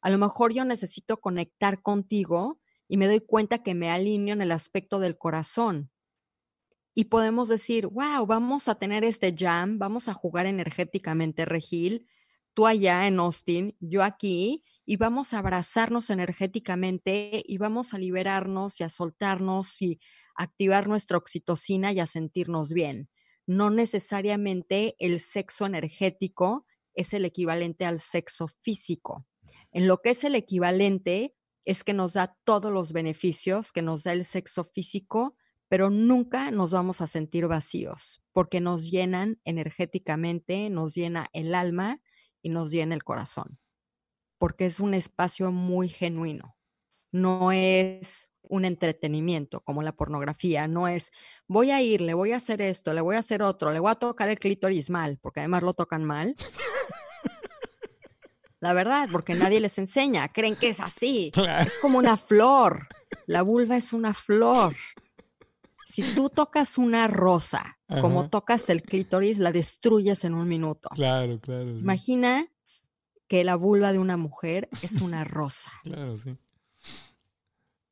[0.00, 4.42] A lo mejor yo necesito conectar contigo y me doy cuenta que me alineo en
[4.42, 5.90] el aspecto del corazón.
[6.94, 12.06] Y podemos decir, wow, vamos a tener este jam, vamos a jugar energéticamente, Regil,
[12.54, 18.80] tú allá en Austin, yo aquí, y vamos a abrazarnos energéticamente y vamos a liberarnos
[18.80, 20.00] y a soltarnos y
[20.34, 23.08] activar nuestra oxitocina y a sentirnos bien.
[23.46, 29.26] No necesariamente el sexo energético es el equivalente al sexo físico.
[29.72, 31.34] En lo que es el equivalente
[31.64, 35.36] es que nos da todos los beneficios que nos da el sexo físico,
[35.68, 42.00] pero nunca nos vamos a sentir vacíos porque nos llenan energéticamente, nos llena el alma
[42.42, 43.58] y nos llena el corazón,
[44.38, 46.56] porque es un espacio muy genuino.
[47.12, 51.12] No es un entretenimiento como la pornografía, no es
[51.46, 53.90] voy a ir, le voy a hacer esto, le voy a hacer otro, le voy
[53.90, 56.34] a tocar el clítoris mal, porque además lo tocan mal.
[58.60, 61.32] La verdad, porque nadie les enseña, creen que es así.
[61.64, 62.88] Es como una flor.
[63.26, 64.76] La vulva es una flor.
[65.86, 70.88] Si tú tocas una rosa, como tocas el clítoris, la destruyes en un minuto.
[70.94, 71.76] Claro, claro.
[71.76, 72.46] Imagina
[73.28, 75.72] que la vulva de una mujer es una rosa.
[75.82, 76.36] Claro, sí.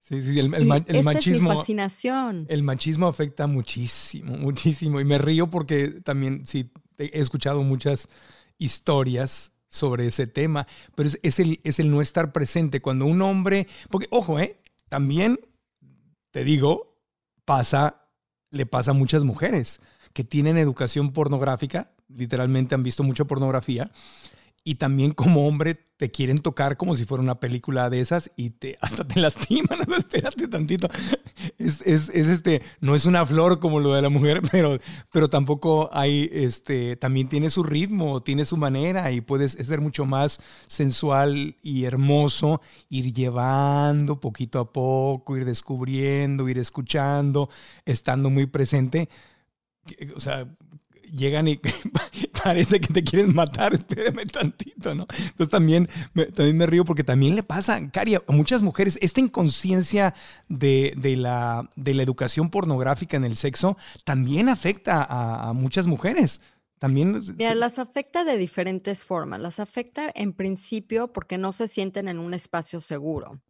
[0.00, 1.12] Sí, sí, el, machismo.
[1.12, 2.46] Es mi fascinación.
[2.48, 5.00] El machismo afecta muchísimo, muchísimo.
[5.00, 8.08] Y me río porque también, sí, he escuchado muchas
[8.56, 12.80] historias sobre ese tema, pero es, el, es el no estar presente.
[12.80, 14.62] Cuando un hombre, porque ojo, ¿eh?
[14.88, 15.38] también
[16.30, 16.98] te digo,
[17.44, 18.07] pasa,
[18.50, 19.80] le pasa a muchas mujeres
[20.12, 23.90] que tienen educación pornográfica, literalmente han visto mucha pornografía,
[24.64, 28.50] y también como hombre te quieren tocar como si fuera una película de esas y
[28.50, 29.80] te, hasta te lastiman.
[29.96, 30.88] espérate tantito.
[31.58, 34.78] Es, es, es, este, no es una flor como lo de la mujer, pero,
[35.10, 40.04] pero tampoco hay, este, también tiene su ritmo, tiene su manera y puedes ser mucho
[40.04, 47.50] más sensual y hermoso, ir llevando poquito a poco, ir descubriendo, ir escuchando,
[47.84, 49.08] estando muy presente.
[50.14, 50.46] O sea,
[51.12, 51.58] llegan y
[52.48, 55.06] parece que te quieren matar, espérame tantito, ¿no?
[55.18, 59.20] Entonces también me, también me río porque también le pasa, Cari, a muchas mujeres, esta
[59.20, 60.14] inconsciencia
[60.48, 66.40] de, la, de la educación pornográfica en el sexo también afecta a, muchas mujeres.
[66.78, 67.20] También.
[67.36, 69.40] Mira, las afecta de diferentes formas.
[69.40, 73.42] Las afecta en principio porque no se sienten en un espacio seguro.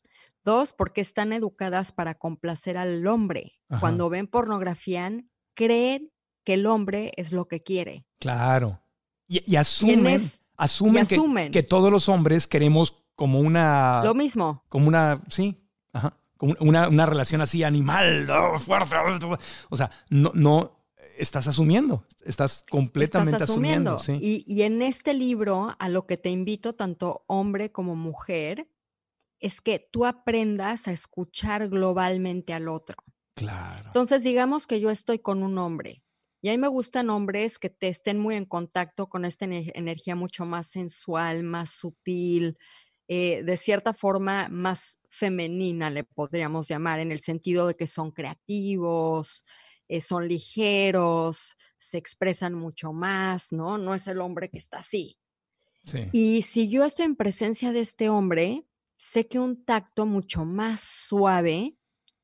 [0.44, 3.60] Dos, porque están educadas para complacer al hombre.
[3.80, 5.10] Cuando ven pornografía,
[5.54, 6.10] creen
[6.42, 8.06] que el hombre es lo que quiere.
[8.18, 8.80] Claro.
[9.28, 10.18] Y, asumen,
[10.56, 14.02] asumen, Que, todos los hombres queremos como una...
[14.02, 14.64] Lo mismo.
[14.70, 15.60] Como una, sí,
[15.92, 18.96] ajá, como una, una relación así animal, fuerte.
[19.68, 20.86] O sea, no, no
[21.18, 24.00] estás asumiendo, estás completamente asumiendo.
[24.08, 28.66] y, y en este libro, a lo que te invito, tanto hombre como mujer,
[29.40, 32.96] es que tú aprendas a escuchar globalmente al otro.
[33.34, 33.84] Claro.
[33.86, 36.02] Entonces, digamos que yo estoy con un hombre
[36.40, 40.14] y a mí me gustan hombres que te estén muy en contacto con esta energía
[40.14, 42.56] mucho más sensual, más sutil,
[43.08, 48.10] eh, de cierta forma más femenina, le podríamos llamar, en el sentido de que son
[48.12, 49.44] creativos,
[49.88, 53.78] eh, son ligeros, se expresan mucho más, ¿no?
[53.78, 55.18] No es el hombre que está así.
[56.12, 58.66] Y si yo estoy en presencia de este hombre,
[58.98, 61.78] sé que un tacto mucho más suave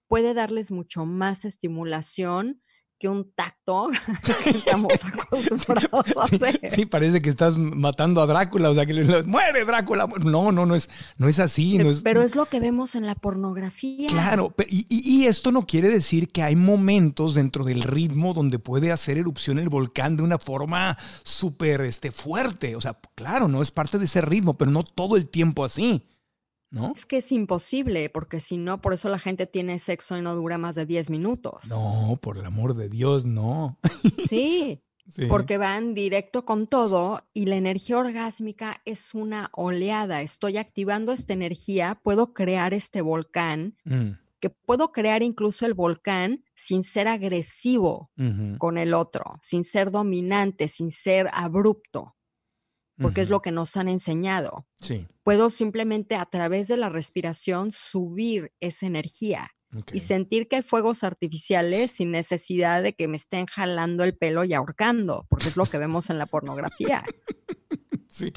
[0.06, 2.62] puede darles mucho más estimulación
[3.08, 3.88] un tacto
[4.44, 6.60] que estamos acostumbrados a hacer.
[6.72, 10.06] Sí, parece que estás matando a Drácula, o sea, que le, muere Drácula.
[10.22, 11.78] No, no, no es, no es así.
[11.78, 14.08] No es, pero es lo que vemos en la pornografía.
[14.08, 18.92] Claro, y, y, esto no quiere decir que hay momentos dentro del ritmo donde puede
[18.92, 22.76] hacer erupción el volcán de una forma súper este, fuerte.
[22.76, 26.04] O sea, claro, no es parte de ese ritmo, pero no todo el tiempo así.
[26.94, 30.34] Es que es imposible, porque si no, por eso la gente tiene sexo y no
[30.34, 31.68] dura más de 10 minutos.
[31.68, 33.78] No, por el amor de Dios, no.
[34.28, 34.82] Sí,
[35.28, 40.22] porque van directo con todo y la energía orgásmica es una oleada.
[40.22, 44.12] Estoy activando esta energía, puedo crear este volcán, mm.
[44.40, 48.10] que puedo crear incluso el volcán sin ser agresivo
[48.58, 52.14] con el otro, sin ser dominante, sin ser abrupto
[52.98, 54.66] porque es lo que nos han enseñado.
[54.80, 55.06] Sí.
[55.22, 59.50] Puedo simplemente a través de la respiración subir esa energía
[59.92, 64.44] y sentir que hay fuegos artificiales sin necesidad de que me estén jalando el pelo
[64.44, 67.04] y ahorcando, porque es lo que vemos en la pornografía.
[68.14, 68.32] Sí.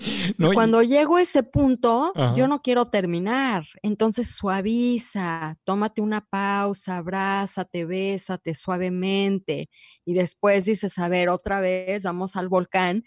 [0.56, 3.64] Cuando llego a ese punto, yo no quiero terminar.
[3.84, 9.70] Entonces suaviza, tómate una pausa, abrázate, bésate suavemente
[10.04, 13.04] y después dices, a ver, otra vez, vamos al volcán,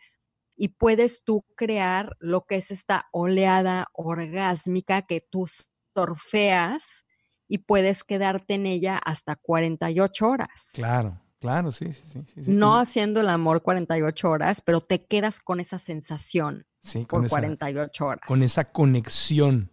[0.63, 5.49] y puedes tú crear lo que es esta oleada orgásmica que tú
[5.95, 7.07] torfeas
[7.49, 10.73] y puedes quedarte en ella hasta 48 horas.
[10.75, 12.43] Claro, claro, sí, sí, sí.
[12.45, 16.67] No haciendo el amor 48 horas, pero te quedas con esa sensación.
[16.83, 18.27] Sí, por con esa, 48 horas.
[18.27, 19.73] con esa conexión.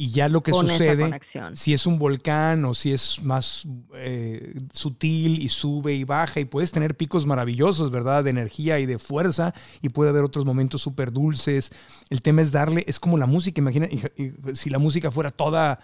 [0.00, 1.02] Y ya lo que Con sucede,
[1.56, 6.44] si es un volcán o si es más eh, sutil y sube y baja, y
[6.44, 8.22] puedes tener picos maravillosos, ¿verdad?
[8.22, 11.70] De energía y de fuerza, y puede haber otros momentos súper dulces.
[12.10, 15.30] El tema es darle, es como la música, imagina, y- y si la música fuera
[15.30, 15.80] toda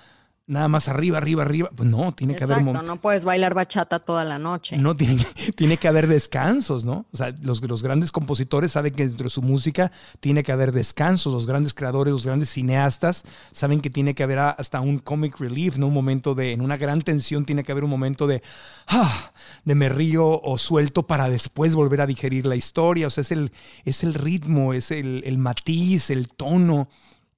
[0.47, 2.87] nada más arriba, arriba, arriba, pues no, tiene que haber momentos.
[2.87, 4.77] no puedes bailar bachata toda la noche.
[4.77, 5.25] No, tiene,
[5.57, 7.07] tiene que haber descansos, ¿no?
[7.13, 9.91] O sea, los, los grandes compositores saben que dentro de su música
[10.21, 11.33] tiene que haber descansos.
[11.33, 15.79] Los grandes creadores, los grandes cineastas saben que tiene que haber hasta un comic relief,
[15.79, 15.87] ¿no?
[15.87, 18.43] Un momento de, en una gran tensión tiene que haber un momento de,
[18.89, 19.33] ah,
[19.65, 23.07] de me río o suelto para después volver a digerir la historia.
[23.07, 23.53] O sea, es el,
[23.85, 26.89] es el ritmo, es el, el matiz, el tono.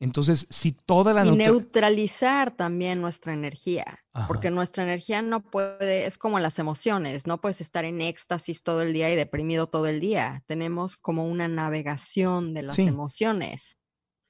[0.00, 4.26] Entonces, si toda la y neutralizar también nuestra energía, Ajá.
[4.28, 8.82] porque nuestra energía no puede, es como las emociones, no puedes estar en éxtasis todo
[8.82, 10.42] el día y deprimido todo el día.
[10.46, 12.82] Tenemos como una navegación de las Sí.
[12.82, 13.78] emociones.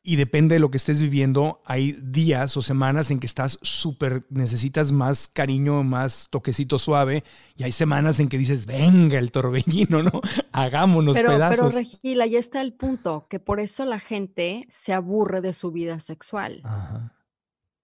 [0.08, 4.24] Y depende de lo que estés viviendo, hay días o semanas en que estás súper,
[4.30, 7.24] necesitas más cariño, más toquecito suave,
[7.56, 10.20] y hay semanas en que dices, venga el torbellino, ¿no?
[10.52, 11.74] Hagámonos Pero, pero pedazos.
[11.74, 15.98] Regila, ahí está el punto, que por eso la gente se aburre de su vida
[15.98, 17.12] sexual, Ajá.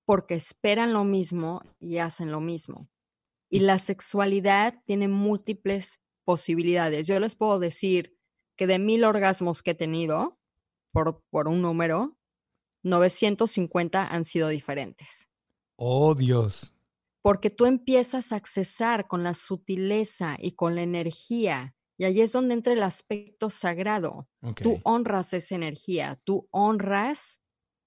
[0.05, 2.89] porque esperan lo mismo y hacen lo mismo.
[3.51, 7.09] Y la sexualidad tiene múltiples posibilidades.
[7.09, 8.17] Yo les puedo decir
[8.57, 10.39] que de mil orgasmos que he tenido,
[10.93, 12.17] por, por un número,
[12.85, 15.29] 950 han sido diferentes.
[15.77, 16.75] Oh, Dios.
[17.23, 22.33] Porque tú empiezas a accesar con la sutileza y con la energía, y ahí es
[22.33, 24.29] donde entra el aspecto sagrado.
[24.61, 27.41] Tú honras esa energía, tú honras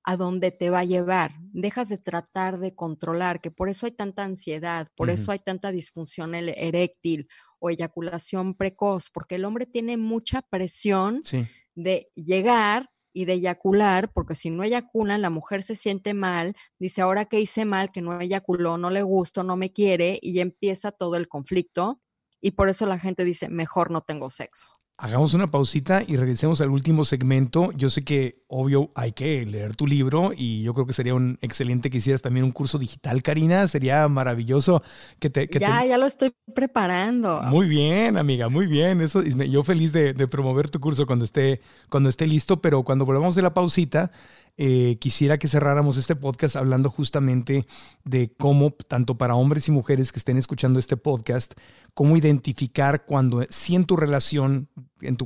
[0.03, 1.35] a donde te va a llevar.
[1.51, 5.71] Dejas de tratar de controlar, que por eso hay tanta ansiedad, por eso hay tanta
[5.71, 7.27] disfunción el- eréctil
[7.59, 11.47] o eyaculación precoz, porque el hombre tiene mucha presión Sí.
[11.73, 17.01] de llegar y de eyacular, porque si no eyaculan, la mujer se siente mal, dice,
[17.01, 20.91] ahora que hice mal, que no eyaculó, no le gusto, no me quiere, y empieza
[20.91, 22.01] todo el conflicto.
[22.41, 24.74] Y por eso la gente dice, mejor no tengo sexo.
[24.97, 27.73] Hagamos una pausita y regresemos al último segmento.
[27.73, 31.37] Yo sé que, obvio, hay que leer tu libro y yo creo que sería un
[31.41, 33.67] excelente que hicieras también un curso digital, Karina.
[33.67, 34.81] Sería maravilloso
[35.19, 35.49] que te...
[35.49, 37.41] que te- ya, ya lo estoy preparando.
[37.49, 39.01] Muy bien, amiga, muy bien.
[39.01, 43.05] Eso, yo feliz de, de promover tu curso cuando esté, cuando esté listo, pero cuando
[43.05, 44.11] volvamos de la pausita,
[44.57, 47.65] eh, quisiera que cerráramos este podcast hablando justamente
[48.05, 51.55] de cómo, tanto para hombres y mujeres que estén escuchando este podcast,
[51.95, 54.69] cómo identificar cuando si en tu relación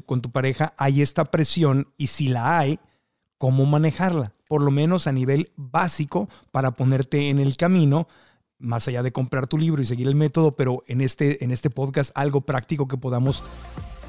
[0.05, 2.80] con tu pareja hay esta presión y si la hay,
[3.38, 8.07] cómo manejarla, por lo menos a nivel básico para ponerte en el camino
[8.59, 11.70] más allá de comprar tu libro y seguir el método, pero en este, en este
[11.70, 13.41] podcast algo práctico que podamos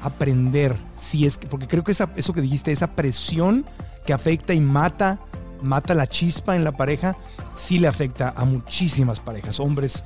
[0.03, 0.77] aprender.
[0.95, 3.65] Si es que, porque creo que eso que dijiste, esa presión
[4.05, 5.19] que afecta y mata,
[5.61, 7.15] mata la chispa en la pareja,
[7.53, 10.03] sí le afecta a muchísimas parejas, hombres,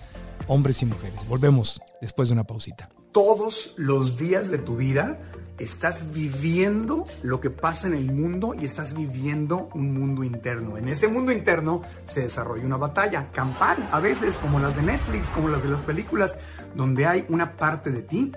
[0.48, 1.28] hombres y mujeres.
[1.28, 2.90] Volvemos después de una pausita.
[3.12, 5.18] todos los días de tu vida
[5.58, 10.78] estás viviendo lo que pasa en el mundo y estás viviendo un mundo interno.
[10.78, 15.30] En ese mundo interno se desarrolla una batalla campal, a veces como las de Netflix,
[15.30, 16.38] como las de las películas,
[16.76, 18.34] donde hay una parte de ti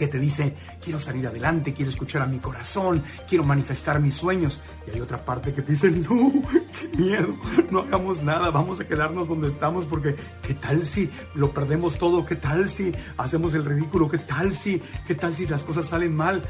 [0.00, 4.62] que te dice, quiero salir adelante, quiero escuchar a mi corazón, quiero manifestar mis sueños.
[4.86, 6.32] Y hay otra parte que te dice, no,
[6.80, 7.36] qué miedo,
[7.70, 12.24] no hagamos nada, vamos a quedarnos donde estamos porque ¿qué tal si lo perdemos todo?
[12.24, 14.08] ¿Qué tal si hacemos el ridículo?
[14.08, 16.44] ¿Qué tal si, qué tal si las cosas salen mal?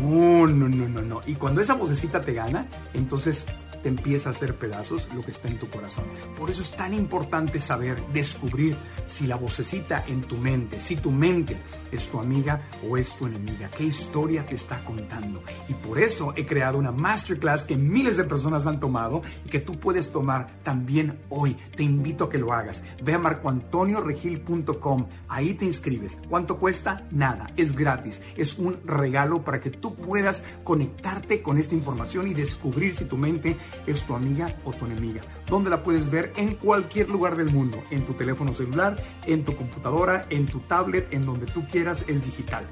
[0.00, 1.20] No, no, no, no, no.
[1.26, 3.46] Y cuando esa vocecita te gana, entonces
[3.84, 6.06] te empieza a hacer pedazos lo que está en tu corazón.
[6.38, 8.74] Por eso es tan importante saber, descubrir
[9.04, 11.58] si la vocecita en tu mente, si tu mente
[11.92, 15.42] es tu amiga o es tu enemiga, qué historia te está contando.
[15.68, 19.60] Y por eso he creado una masterclass que miles de personas han tomado y que
[19.60, 21.54] tú puedes tomar también hoy.
[21.76, 22.82] Te invito a que lo hagas.
[23.02, 26.16] Ve a marcoantonioregil.com, ahí te inscribes.
[26.30, 27.06] ¿Cuánto cuesta?
[27.10, 28.22] Nada, es gratis.
[28.34, 33.18] Es un regalo para que tú puedas conectarte con esta información y descubrir si tu
[33.18, 35.22] mente es tu amiga o tu enemiga.
[35.46, 36.32] ¿Dónde la puedes ver?
[36.36, 41.12] En cualquier lugar del mundo, en tu teléfono celular, en tu computadora, en tu tablet,
[41.12, 42.64] en donde tú quieras, es digital.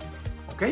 [0.52, 0.64] ¿Ok?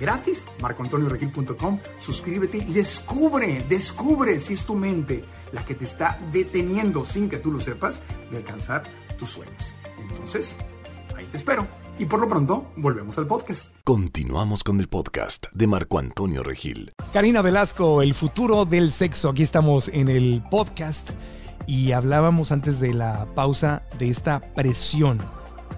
[0.00, 7.04] Gratis, marcoantonioregil.com, suscríbete y descubre, descubre si es tu mente la que te está deteniendo
[7.04, 8.84] sin que tú lo sepas de alcanzar
[9.18, 9.74] tus sueños.
[9.98, 10.56] Entonces,
[11.16, 11.85] ahí te espero.
[11.98, 13.66] Y por lo pronto, volvemos al podcast.
[13.82, 16.92] Continuamos con el podcast de Marco Antonio Regil.
[17.12, 19.30] Karina Velasco, el futuro del sexo.
[19.30, 21.12] Aquí estamos en el podcast
[21.66, 25.18] y hablábamos antes de la pausa de esta presión.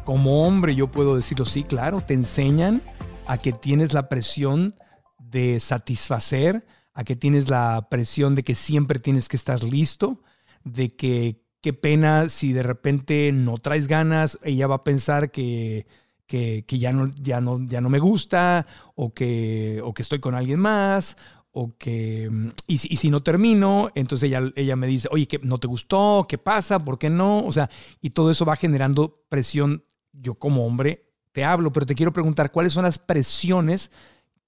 [0.05, 2.83] Como hombre yo puedo decirlo, sí, claro, te enseñan
[3.29, 4.75] a que tienes la presión
[5.19, 10.21] de satisfacer a que tienes la presión de que siempre tienes que estar listo,
[10.65, 15.87] de que qué pena si de repente no traes ganas, ella va a pensar que,
[16.29, 20.35] que, ya, no, ya, no, ya no me gusta o que, o que estoy con
[20.35, 21.17] alguien más
[21.51, 22.31] o que,
[22.67, 26.39] y, si no termino, entonces ella, ella me dice, oye, que no te gustó, ¿qué
[26.39, 26.79] pasa?
[26.85, 27.45] ¿Por qué no?
[27.45, 27.69] O sea,
[28.01, 29.85] y todo eso va generando presión.
[30.13, 33.91] Yo como hombre te hablo, pero te quiero preguntar, ¿cuáles son las presiones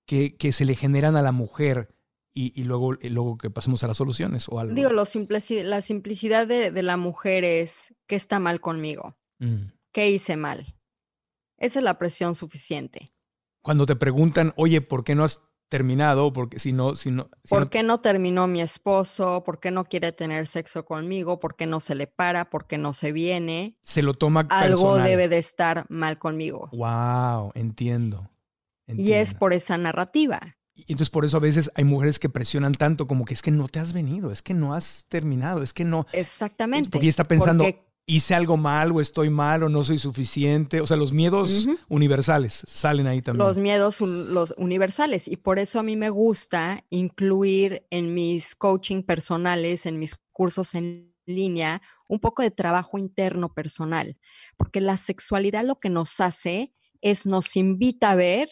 [0.04, 1.88] que, que se le generan a la mujer?
[2.32, 4.48] y, luego, luego que pasemos a las soluciones.
[4.48, 4.74] O algo.
[4.74, 5.04] Digo, la
[5.82, 9.18] simplicidad de, la mujer es, ¿qué está mal conmigo?
[9.38, 9.72] Mm.
[9.92, 10.74] ¿Qué hice mal?
[11.60, 13.12] Esa es la presión suficiente.
[13.62, 16.32] Cuando te preguntan, oye, ¿por qué no has terminado?
[16.32, 19.44] Porque si no, si no, ¿Por qué no terminó mi esposo?
[19.44, 21.38] ¿Por qué no quiere tener sexo conmigo?
[21.38, 22.50] ¿Por qué no se le para?
[22.50, 23.78] ¿Por qué no se viene?
[23.82, 26.70] Se lo toma Algo debe de estar mal conmigo.
[26.72, 28.30] Wow, entiendo.
[28.86, 30.40] Y es por esa narrativa.
[30.74, 33.50] Y entonces por eso a veces hay mujeres que presionan tanto como que es que
[33.50, 36.06] no te has venido, es que no has terminado, es que no.
[36.12, 36.88] Exactamente.
[36.90, 37.64] Porque está pensando,
[38.10, 40.80] hice algo mal o estoy mal o no soy suficiente.
[40.80, 43.46] O sea, los miedos universales salen ahí también.
[43.46, 45.28] Los miedos los universales.
[45.28, 50.74] Y por eso a mí me gusta incluir en mis coaching personales, en mis cursos
[50.74, 54.18] en línea, un poco de trabajo interno personal.
[54.56, 58.50] Porque la sexualidad lo que nos hace es nos invita a ver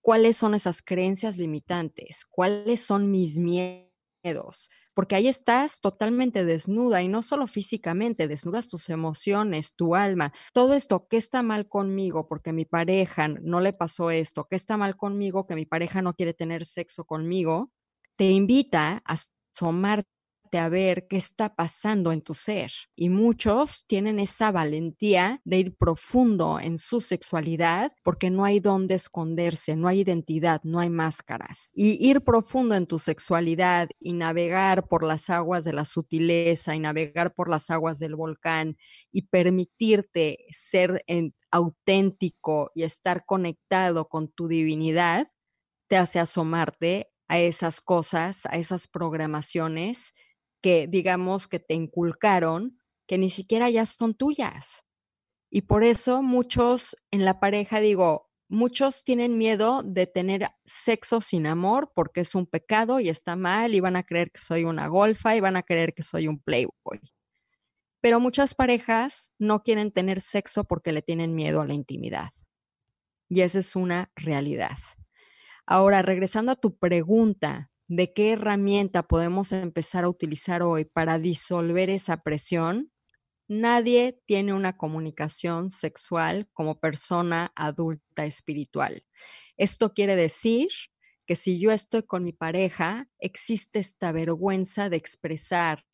[0.00, 7.08] cuáles son esas creencias limitantes, cuáles son mis miedos, porque ahí estás totalmente desnuda y
[7.08, 12.26] no solo físicamente, desnudas tus emociones, tu alma, todo esto, ¿qué está mal conmigo?
[12.26, 15.46] Porque mi pareja no le pasó esto, ¿qué está mal conmigo?
[15.46, 17.70] Que mi pareja no quiere tener sexo conmigo,
[18.16, 19.16] te invita a
[19.54, 20.15] asomarte
[20.58, 22.72] a ver qué está pasando en tu ser.
[22.94, 28.94] Y muchos tienen esa valentía de ir profundo en su sexualidad porque no hay dónde
[28.94, 31.70] esconderse, no hay identidad, no hay máscaras.
[31.72, 36.80] Y ir profundo en tu sexualidad y navegar por las aguas de la sutileza y
[36.80, 38.76] navegar por las aguas del volcán
[39.10, 41.04] y permitirte ser
[41.50, 45.28] auténtico y estar conectado con tu divinidad,
[45.88, 50.14] te hace asomarte a esas cosas, a esas programaciones
[50.88, 54.84] digamos que te inculcaron que ni siquiera ya son tuyas.
[55.50, 61.46] Y por eso muchos en la pareja, digo, muchos tienen miedo de tener sexo sin
[61.46, 64.88] amor porque es un pecado y está mal y van a creer que soy una
[64.88, 67.00] golfa y van a creer que soy un playboy.
[68.00, 72.30] Pero muchas parejas no quieren tener sexo porque le tienen miedo a la intimidad.
[73.28, 74.76] Y esa es una realidad.
[75.66, 81.90] Ahora, regresando a tu pregunta de qué herramienta podemos empezar a utilizar hoy para disolver
[81.90, 82.90] esa presión,
[83.48, 89.04] nadie tiene una comunicación sexual como persona adulta espiritual.
[89.56, 90.68] Esto quiere decir
[91.26, 95.84] que si yo estoy con mi pareja, existe esta vergüenza de expresar,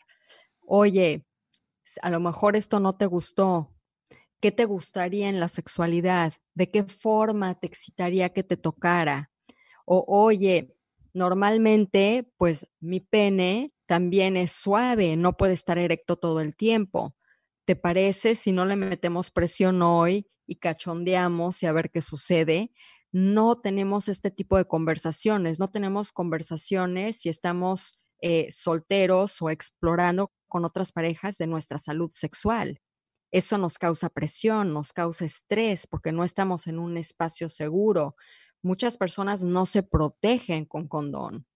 [0.61, 1.27] oye,
[2.01, 3.75] a lo mejor esto no te gustó,
[4.41, 6.35] ¿qué te gustaría en la sexualidad?
[6.55, 9.31] ¿De qué forma te excitaría que te tocara?
[9.85, 10.75] O oye,
[11.15, 17.15] Normalmente, pues mi pene también es suave, no puede estar erecto todo el tiempo.
[17.67, 22.73] ¿Te parece si no le metemos presión hoy y cachondeamos y a ver qué sucede?
[23.13, 30.33] No tenemos este tipo de conversaciones, no tenemos conversaciones si estamos eh, solteros o explorando
[30.49, 32.81] con otras parejas de nuestra salud sexual.
[33.33, 38.15] Eso nos causa presión, nos causa estrés porque no estamos en un espacio seguro,
[38.63, 41.47] muchas personas no se protegen con condón,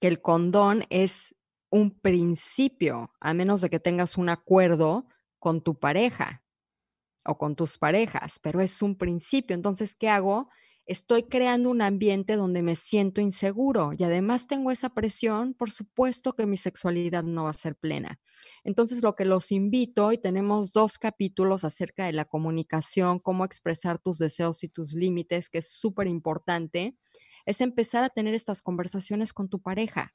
[0.00, 1.34] que el condón es
[1.70, 5.06] un principio, a menos de que tengas un acuerdo
[5.38, 6.42] con tu pareja
[7.24, 9.54] o con tus parejas, pero es un principio.
[9.54, 10.48] Entonces, ¿qué hago?
[10.90, 16.34] Estoy creando un ambiente donde me siento inseguro y además tengo esa presión, por supuesto
[16.34, 18.20] que mi sexualidad no va a ser plena.
[18.64, 24.00] Entonces, lo que los invito, y tenemos dos capítulos acerca de la comunicación, cómo expresar
[24.00, 26.96] tus deseos y tus límites, que es súper importante,
[27.46, 30.12] es empezar a tener estas conversaciones con tu pareja.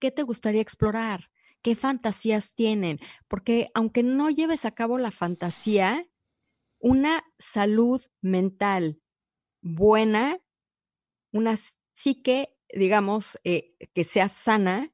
[0.00, 1.30] ¿Qué te gustaría explorar?
[1.62, 2.98] ¿Qué fantasías tienen?
[3.28, 6.08] Porque aunque no lleves a cabo la fantasía,
[6.80, 9.01] una salud mental
[9.62, 10.38] buena,
[11.32, 11.56] una
[11.94, 14.92] psique, digamos, eh, que sea sana,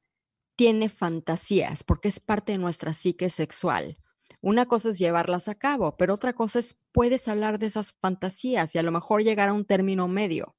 [0.57, 3.99] tiene fantasías, porque es parte de nuestra psique sexual.
[4.41, 8.75] Una cosa es llevarlas a cabo, pero otra cosa es puedes hablar de esas fantasías
[8.75, 10.58] y a lo mejor llegar a un término medio.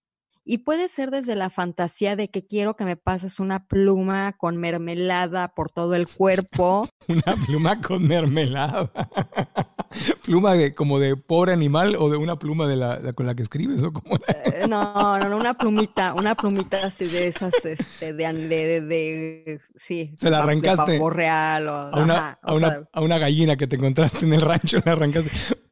[0.52, 4.58] Y puede ser desde la fantasía de que quiero que me pases una pluma con
[4.58, 6.89] mermelada por todo el cuerpo.
[7.08, 8.91] una pluma con mermelada.
[10.26, 13.43] ¿Pluma de, como de pobre animal o de una pluma de la, con la que
[13.43, 13.84] escribes?
[13.84, 14.64] ¿o era?
[14.64, 19.62] Eh, no, no, no, una plumita, una plumita así de esas, este, de, de, de,
[19.76, 20.16] sí.
[20.20, 20.93] Se la arrancaste.
[20.93, 23.68] De pavo real o, a, una, ajá, a, o una, sea, a una gallina que
[23.68, 25.30] te encontraste en el rancho, la arrancaste.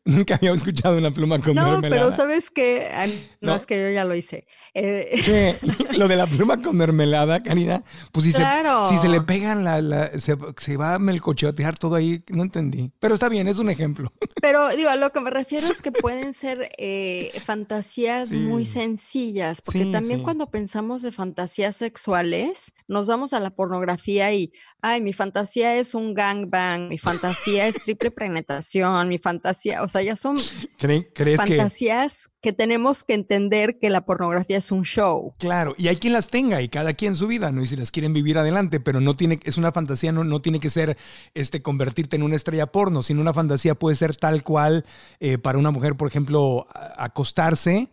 [0.08, 2.88] Nunca había escuchado una pluma con No, pero ¿sabes qué?
[2.92, 3.08] Ah,
[3.42, 3.56] No, No.
[3.56, 4.48] es que yo ya lo hice.
[4.74, 5.58] Eh.
[5.98, 7.84] Lo de la pluma con mermelada, Karina.
[8.12, 8.88] Pues si, Claro.
[8.90, 12.24] se, si se le pegan, la, la- se, se va a melcochotear todo ahí.
[12.30, 12.92] No entendí.
[13.00, 14.12] Pero está bien, es un ejemplo.
[14.42, 19.62] Pero digo, a lo que me refiero es que pueden ser eh, fantasías muy sencillas,
[19.62, 20.24] porque Sí, también sí.
[20.24, 24.52] cuando pensamos de fantasías sexuales, nos vamos a la pornografía y,
[24.82, 29.97] ay, mi fantasía es un gangbang, mi fantasía es triple penetración, mi fantasía, o sea,
[30.02, 30.38] ya son
[30.80, 31.58] ¿Cree- ¿Crees que...?
[31.58, 35.34] fantasías que tenemos que entender que la pornografía es un show.
[35.38, 37.62] Claro, y hay quien las tenga y cada quien su vida, ¿no?
[37.62, 40.60] Y si las quieren vivir adelante, pero no tiene, es una fantasía, no, no tiene
[40.60, 40.98] que ser
[41.34, 44.86] este, convertirte en una estrella porno, sino una fantasía puede ser tal cual
[45.20, 46.68] eh, para una mujer, por ejemplo,
[46.98, 47.90] acostarse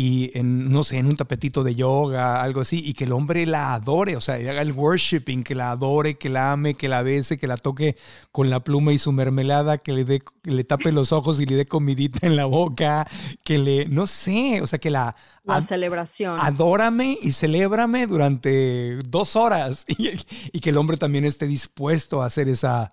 [0.00, 3.44] y en, no sé, en un tapetito de yoga, algo así, y que el hombre
[3.46, 7.02] la adore, o sea, haga el worshiping, que la adore, que la ame, que la
[7.02, 7.96] bese, que la toque
[8.30, 11.46] con la pluma y su mermelada, que le dé, que le tape los ojos y
[11.46, 13.08] le dé comidita en la boca,
[13.42, 16.38] que le, no sé, o sea, que la La ad- celebración.
[16.40, 20.10] adórame y celébrame durante dos horas y,
[20.52, 22.90] y que el hombre también esté dispuesto a hacer esa,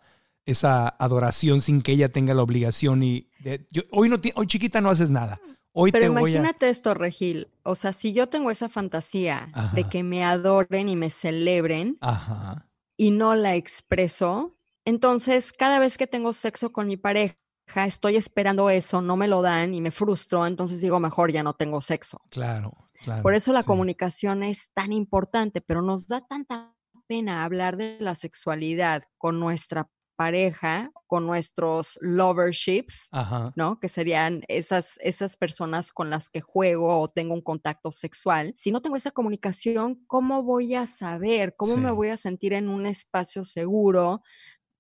[0.47, 4.82] esa adoración sin que ella tenga la obligación y de- yo- hoy no hoy chiquita
[4.82, 5.39] no haces nada
[5.76, 7.49] hoy Pero te voy a imagínate esto, Regil.
[7.63, 12.65] O sea, si yo tengo esa fantasía de que me adoren y me celebren ajá
[12.97, 17.36] y no la expreso, entonces cada vez que tengo sexo con mi pareja,
[17.76, 21.53] estoy esperando eso, no me lo dan y me frustro, entonces digo, mejor ya no
[21.53, 22.21] tengo sexo.
[22.30, 23.67] claro claro Por eso la sí.
[23.67, 26.73] comunicación es tan importante, pero nos da tanta
[27.07, 33.80] pena hablar de la sexualidad con nuestra pareja, con nuestros loverships, ajá ¿no?
[33.80, 38.53] Que serían esas, esas personas con las que juego o tengo un contacto sexual.
[38.57, 41.55] Si no tengo esa comunicación, ¿cómo voy a saber?
[41.57, 44.22] ¿Cómo me voy a sentir en un espacio seguro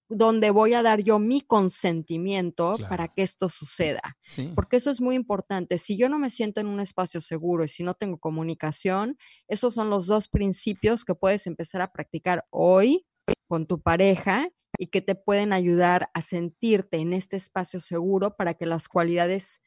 [0.07, 4.17] donde voy a dar yo mi consentimiento para que esto suceda?
[4.23, 5.77] sí Porque eso es muy importante.
[5.77, 9.17] Si yo no me siento en un espacio seguro y si no tengo comunicación,
[9.47, 13.05] esos son los dos principios que puedes empezar a practicar hoy
[13.47, 18.53] con tu pareja y que te pueden ayudar a sentirte en este espacio seguro para
[18.53, 19.61] que las cualidades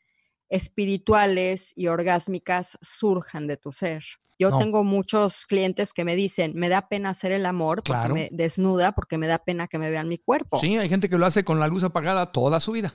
[0.49, 4.05] espirituales y orgásmicas surjan de tu ser.
[4.39, 4.59] Yo No.
[4.59, 8.15] tengo muchos clientes que me dicen, me da pena hacer el amor porque Claro.
[8.15, 10.61] me desnuda, porque me da pena que me vean mi cuerpo.
[10.61, 12.93] sí hay gente que lo hace con la luz apagada toda su vida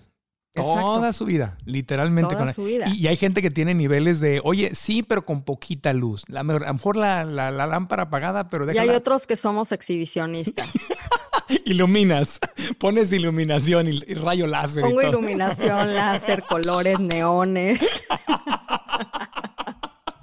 [0.56, 0.82] Exacto.
[0.82, 2.28] Toda su vida, literalmente.
[2.30, 2.88] Toda con la- su vida.
[2.88, 6.24] Y, y hay gente que tiene niveles de, oye, sí, pero con poquita luz.
[6.28, 9.00] La, mejor- a lo mejor la, la- la lámpara apagada, pero Y hay déjala.
[9.00, 10.68] otros que somos exhibicionistas.
[11.66, 12.40] Iluminas,
[12.78, 14.80] pones iluminación y, y rayo láser.
[14.86, 15.12] y Pongo todo.
[15.12, 18.04] iluminación, láser, colores, neones.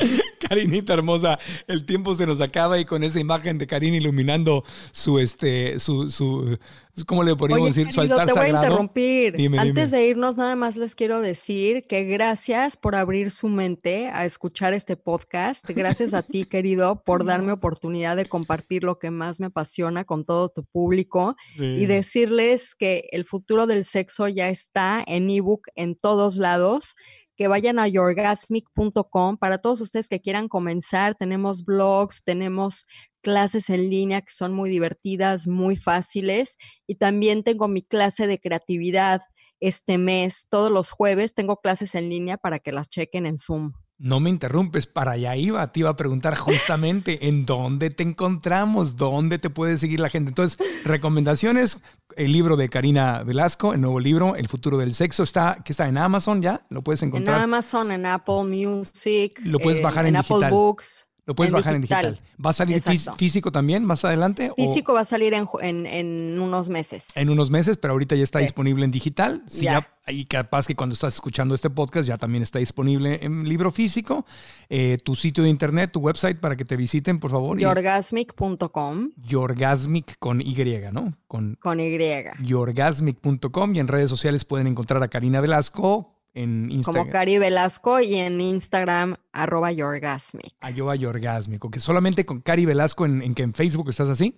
[0.48, 5.18] Karinita hermosa, el tiempo se nos acaba y con esa imagen de Karin iluminando su,
[5.18, 6.59] este, su, su,
[7.07, 7.92] ¿cómo le podríamos Oye, decir?
[7.92, 9.36] Su altar te voy a interrumpir.
[9.36, 10.03] Dime, Antes dime.
[10.03, 14.72] de irnos, nada más les quiero decir que gracias por abrir su mente a escuchar
[14.72, 15.68] este podcast.
[15.68, 20.24] Gracias a ti, querido, por darme oportunidad de compartir lo que más me apasiona con
[20.24, 25.94] todo tu público y decirles que el futuro del sexo ya está en ebook en
[25.94, 26.96] todos lados.
[27.41, 31.14] Que vayan a yourgasmic.com para todos ustedes que quieran comenzar.
[31.14, 32.86] Tenemos blogs, tenemos
[33.22, 36.59] clases en línea que son muy divertidas, muy fáciles.
[36.86, 39.22] Y también tengo mi clase de creatividad
[39.59, 40.49] este mes.
[40.51, 43.72] Todos los jueves tengo clases en línea para que las chequen en Zoom.
[44.03, 48.96] No me interrumpes, para allá iba, te iba a preguntar justamente en dónde te encontramos,
[48.96, 50.30] dónde te puede seguir la gente.
[50.30, 51.80] Entonces, recomendaciones,
[52.16, 55.86] el libro de Karina Velasco, el nuevo libro, El futuro del sexo, está, que está
[55.86, 59.38] en Amazon ya, lo puedes En encontrar, Amazon, en Apple Music.
[59.44, 60.51] Lo puedes bajar en Apple digital.
[60.51, 61.07] Books.
[61.26, 62.20] Lo puedes bajar en digital.
[62.44, 63.14] ¿Va a salir Exacto.
[63.16, 64.50] físico también más adelante?
[64.50, 67.16] o Físico va a salir en, en- en unos meses.
[67.16, 68.44] en unos meses, pero ahorita ya está Sí.
[68.46, 69.42] disponible en digital.
[69.46, 69.80] Sí, Ya.
[70.06, 70.12] ya.
[70.12, 74.26] y capaz que cuando estás escuchando este podcast ya también está disponible en libro físico.
[74.68, 77.56] Eh, tu sitio de internet, tu website para que te visiten, por favor.
[77.58, 80.54] Yorgasmic.com Yorgasmic con Y,
[80.92, 81.14] ¿no?
[81.28, 81.98] Con con Y.
[82.42, 87.11] yorgasmic.com y en redes sociales pueden encontrar a Karina Velasco en Como Instagram.
[87.11, 90.55] Cari Velasco y en Instagram, arroba Yorgasmic.
[90.61, 94.35] A Yoa Yorgasmic, que solamente con Cari Velasco en, en que en Facebook estás así.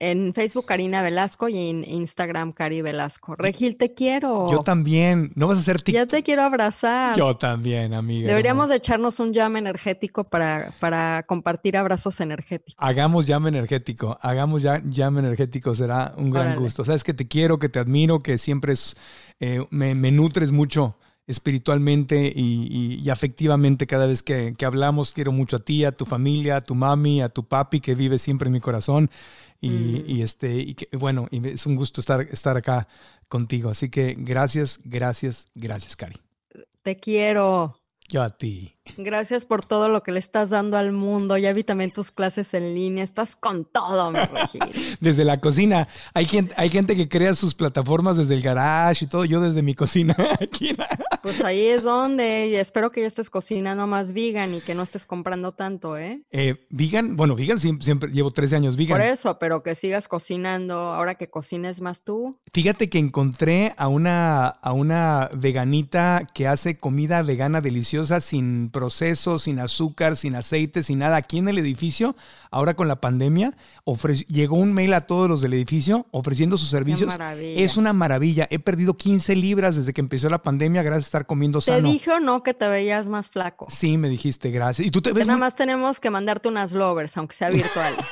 [0.00, 3.34] En Facebook Karina Velasco y en Instagram Cari Velasco.
[3.34, 4.48] Regil, te quiero.
[4.50, 5.32] Yo también.
[5.34, 7.16] ¿No vas a hacer Ya te quiero abrazar.
[7.16, 8.28] Yo también, amiga.
[8.28, 12.76] Deberíamos de echarnos un jam energético para, para compartir abrazos energéticos.
[12.78, 14.16] Hagamos jam energético.
[14.22, 15.74] Hagamos ya jam energético.
[15.74, 16.84] Será un gran gusto.
[16.84, 18.96] Sabes que te quiero, que te admiro, que siempre es,
[19.40, 20.96] eh, me, nutres mucho
[21.28, 25.12] espiritualmente y, afectivamente cada vez que, que, hablamos.
[25.12, 28.18] Quiero mucho a ti, a tu familia, a tu mami, a tu papi que vive
[28.18, 29.10] siempre en mi corazón.
[29.60, 32.88] Y, y, este, y que, bueno, es un gusto estar, estar acá
[33.28, 33.70] contigo.
[33.70, 36.16] Así que gracias, gracias, gracias, Cari.
[36.82, 37.78] Te quiero.
[38.08, 38.77] Yo a ti.
[38.96, 41.36] Gracias por todo lo que le estás dando al mundo.
[41.36, 43.04] Ya vi también tus clases en línea.
[43.04, 44.18] Estás con todo, mi
[45.00, 45.88] Desde la cocina.
[46.14, 49.24] Hay gente, hay gente que crea sus plataformas desde el garage y todo.
[49.24, 50.16] Yo desde mi cocina.
[51.22, 52.48] Pues ahí es donde.
[52.48, 56.22] Y espero que ya estés cocinando más vegan y que no estés comprando tanto, ¿eh?
[56.30, 58.98] eh vegan, bueno, vegan siempre, llevo 13 años vegan.
[58.98, 62.38] Por eso, pero que sigas cocinando ahora que cocines más tú.
[62.52, 69.40] Fíjate que encontré a una, a una veganita que hace comida vegana deliciosa sin proceso,
[69.40, 72.14] sin azúcar, sin aceite, sin nada, aquí en el edificio,
[72.52, 73.56] ahora con la pandemia,
[74.28, 77.12] llegó un mail a todos los del edificio ofreciendo sus servicios.
[77.40, 78.46] Es una maravilla.
[78.50, 81.84] He perdido 15 libras desde que empezó la pandemia gracias a estar comiendo sano.
[81.88, 83.66] ¿Te dije o no que te veías más flaco?
[83.68, 84.86] Sí, me dijiste, gracias.
[84.86, 88.06] Y tú te ves Nada más tenemos que mandarte unas lovers, aunque sea virtuales.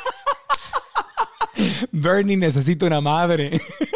[1.93, 3.61] Bernie, necesito una madre.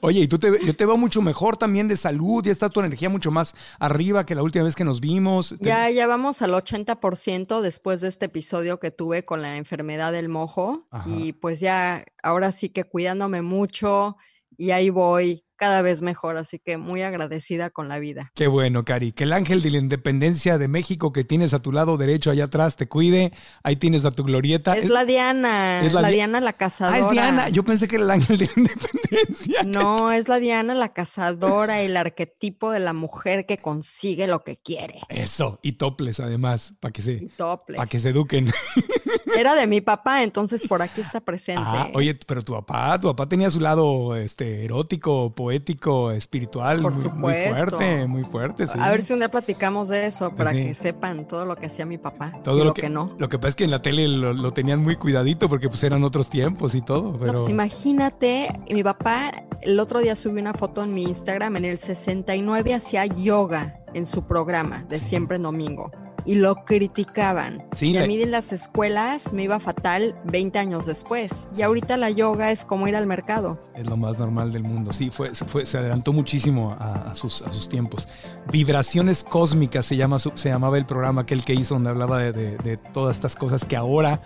[0.00, 2.80] Oye, y tú te, yo te veo mucho mejor también de salud, ya está tu
[2.80, 5.54] energía mucho más arriba que la última vez que nos vimos.
[5.60, 10.28] Ya, ya vamos al 80% después de este episodio que tuve con la enfermedad del
[10.28, 10.88] mojo.
[11.06, 14.16] Y pues ya, ahora sí que cuidándome mucho
[14.56, 18.32] y ahí voy cada vez mejor, así que muy agradecida con la vida.
[18.34, 19.12] Qué bueno, Cari.
[19.12, 22.46] Que el ángel de la independencia de México que tienes a tu lado derecho allá
[22.46, 23.32] atrás te cuide.
[23.62, 24.76] Ahí tienes a tu glorieta.
[24.76, 25.80] Es, la Diana.
[25.80, 26.96] Es la, Diana la cazadora.
[26.96, 27.48] Ah, es Diana.
[27.48, 29.62] Yo pensé que era el ángel de la independencia.
[29.64, 34.56] No, es la Diana la cazadora, el arquetipo de la mujer que consigue lo que
[34.56, 34.98] quiere.
[35.10, 35.60] Eso.
[35.62, 38.50] Y toples, además, para que se, para que se eduquen.
[39.36, 41.62] Era de mi papá, entonces por aquí está presente.
[41.64, 47.34] Ah, oye, pero tu papá, tu papá tenía su lado este, erótico, poético, espiritual, muy,
[47.34, 48.64] fuerte, muy fuerte.
[48.78, 51.86] A ver si un día platicamos de eso para que sepan todo lo que hacía
[51.86, 53.14] mi papá todo lo, que, no.
[53.18, 56.04] Lo que pasa es que en la tele lo, tenían muy cuidadito porque pues eran
[56.04, 57.18] otros tiempos y todo.
[57.18, 57.34] Pero...
[57.34, 61.78] pues imagínate, mi papá el otro día subió una foto en mi Instagram, en el
[61.78, 65.90] 69 hacía yoga en su programa de siempre en domingo
[66.24, 67.64] y lo criticaban.
[67.80, 71.46] y a mí en las escuelas me iba fatal 20 años después.
[71.56, 73.60] Y ahorita la yoga es como ir al mercado.
[73.74, 74.92] Es lo más normal del mundo.
[74.92, 78.08] Sí, fue, fue se adelantó muchísimo a, sus, a sus tiempos.
[78.50, 82.76] Vibraciones cósmicas se, llama, se llamaba el programa aquel que hizo donde hablaba de, de
[82.76, 84.20] todas estas cosas que ahora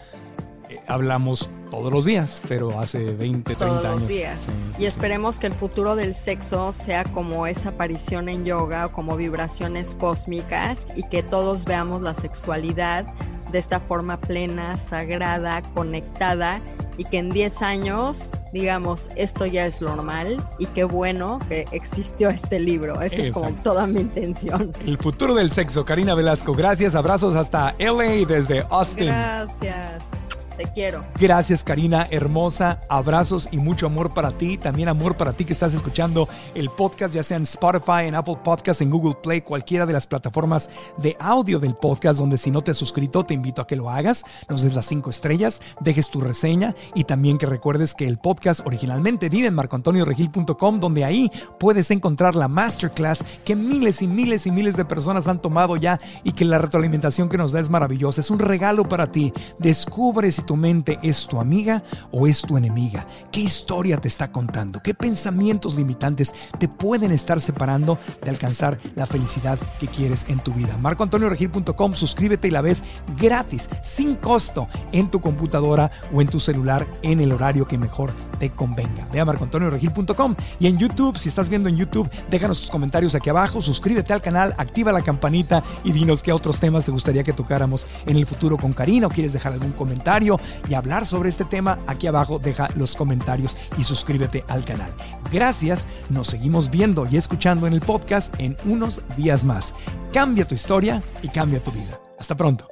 [0.87, 3.83] hablamos todos los días, pero hace 20, 30 años.
[3.83, 4.63] Todos los días.
[4.79, 9.17] Y esperemos que el futuro del sexo sea como esa aparición en yoga o como
[9.17, 13.07] vibraciones cósmicas y que todos veamos la sexualidad
[13.51, 16.61] de esta forma plena, sagrada, conectada
[16.99, 22.29] y que en 10 años digamos esto ya es normal y qué bueno que existió
[22.29, 23.01] este libro.
[23.01, 24.73] Esa es como toda mi intención.
[24.85, 26.55] El futuro del sexo, Karina Velasco.
[26.55, 29.07] Gracias, abrazos hasta LA desde Austin.
[29.07, 30.26] Gracias.
[30.57, 31.05] Te quiero.
[31.19, 32.81] Gracias, Karina, hermosa.
[32.89, 34.57] Abrazos y mucho amor para ti.
[34.57, 38.39] También amor para ti que estás escuchando el podcast, ya sea en Spotify, en Apple
[38.43, 42.63] Podcasts, en Google Play, cualquiera de las plataformas de audio del podcast, donde si no
[42.63, 44.25] te has suscrito, te invito a que lo hagas.
[44.49, 48.61] Nos des las cinco estrellas, dejes tu reseña y también que recuerdes que el podcast
[48.65, 54.51] originalmente vive en marcoantonioregil.com, donde ahí puedes encontrar la masterclass que miles y miles y
[54.51, 58.21] miles de personas han tomado ya y que la retroalimentación que nos da es maravillosa.
[58.21, 59.33] Es un regalo para ti.
[59.59, 61.83] Descubre si tu mente es tu amiga
[62.13, 63.07] o es tu enemiga.
[63.31, 64.81] ¿Qué historia te está contando?
[64.83, 70.53] ¿Qué pensamientos limitantes te pueden estar separando de alcanzar la felicidad que quieres en tu
[70.53, 70.77] vida?
[70.79, 72.85] MarcoAntonioRegil.com, suscríbete y la ves
[73.19, 78.13] gratis, sin costo, en tu computadora o en tu celular en el horario que mejor
[78.39, 79.07] te convenga.
[79.13, 83.31] Ve a marcoantonioregil.com y en YouTube, si estás viendo en YouTube, déjanos tus comentarios aquí
[83.31, 87.33] abajo, suscríbete al canal, activa la campanita y dinos qué otros temas te gustaría que
[87.33, 90.36] tocáramos en el futuro con Karina o quieres dejar algún comentario
[90.69, 94.95] y hablar sobre este tema, aquí abajo deja los comentarios y suscríbete al canal.
[95.33, 99.75] Gracias, nos seguimos viendo y escuchando en el podcast en unos días más.
[100.13, 102.01] Cambia tu historia y cambia tu vida.
[102.19, 102.69] Hasta pronto.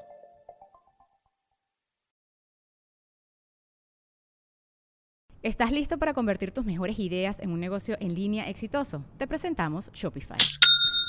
[5.44, 9.04] ¿Estás listo para convertir tus mejores ideas en un negocio en línea exitoso?
[9.18, 10.38] Te presentamos Shopify.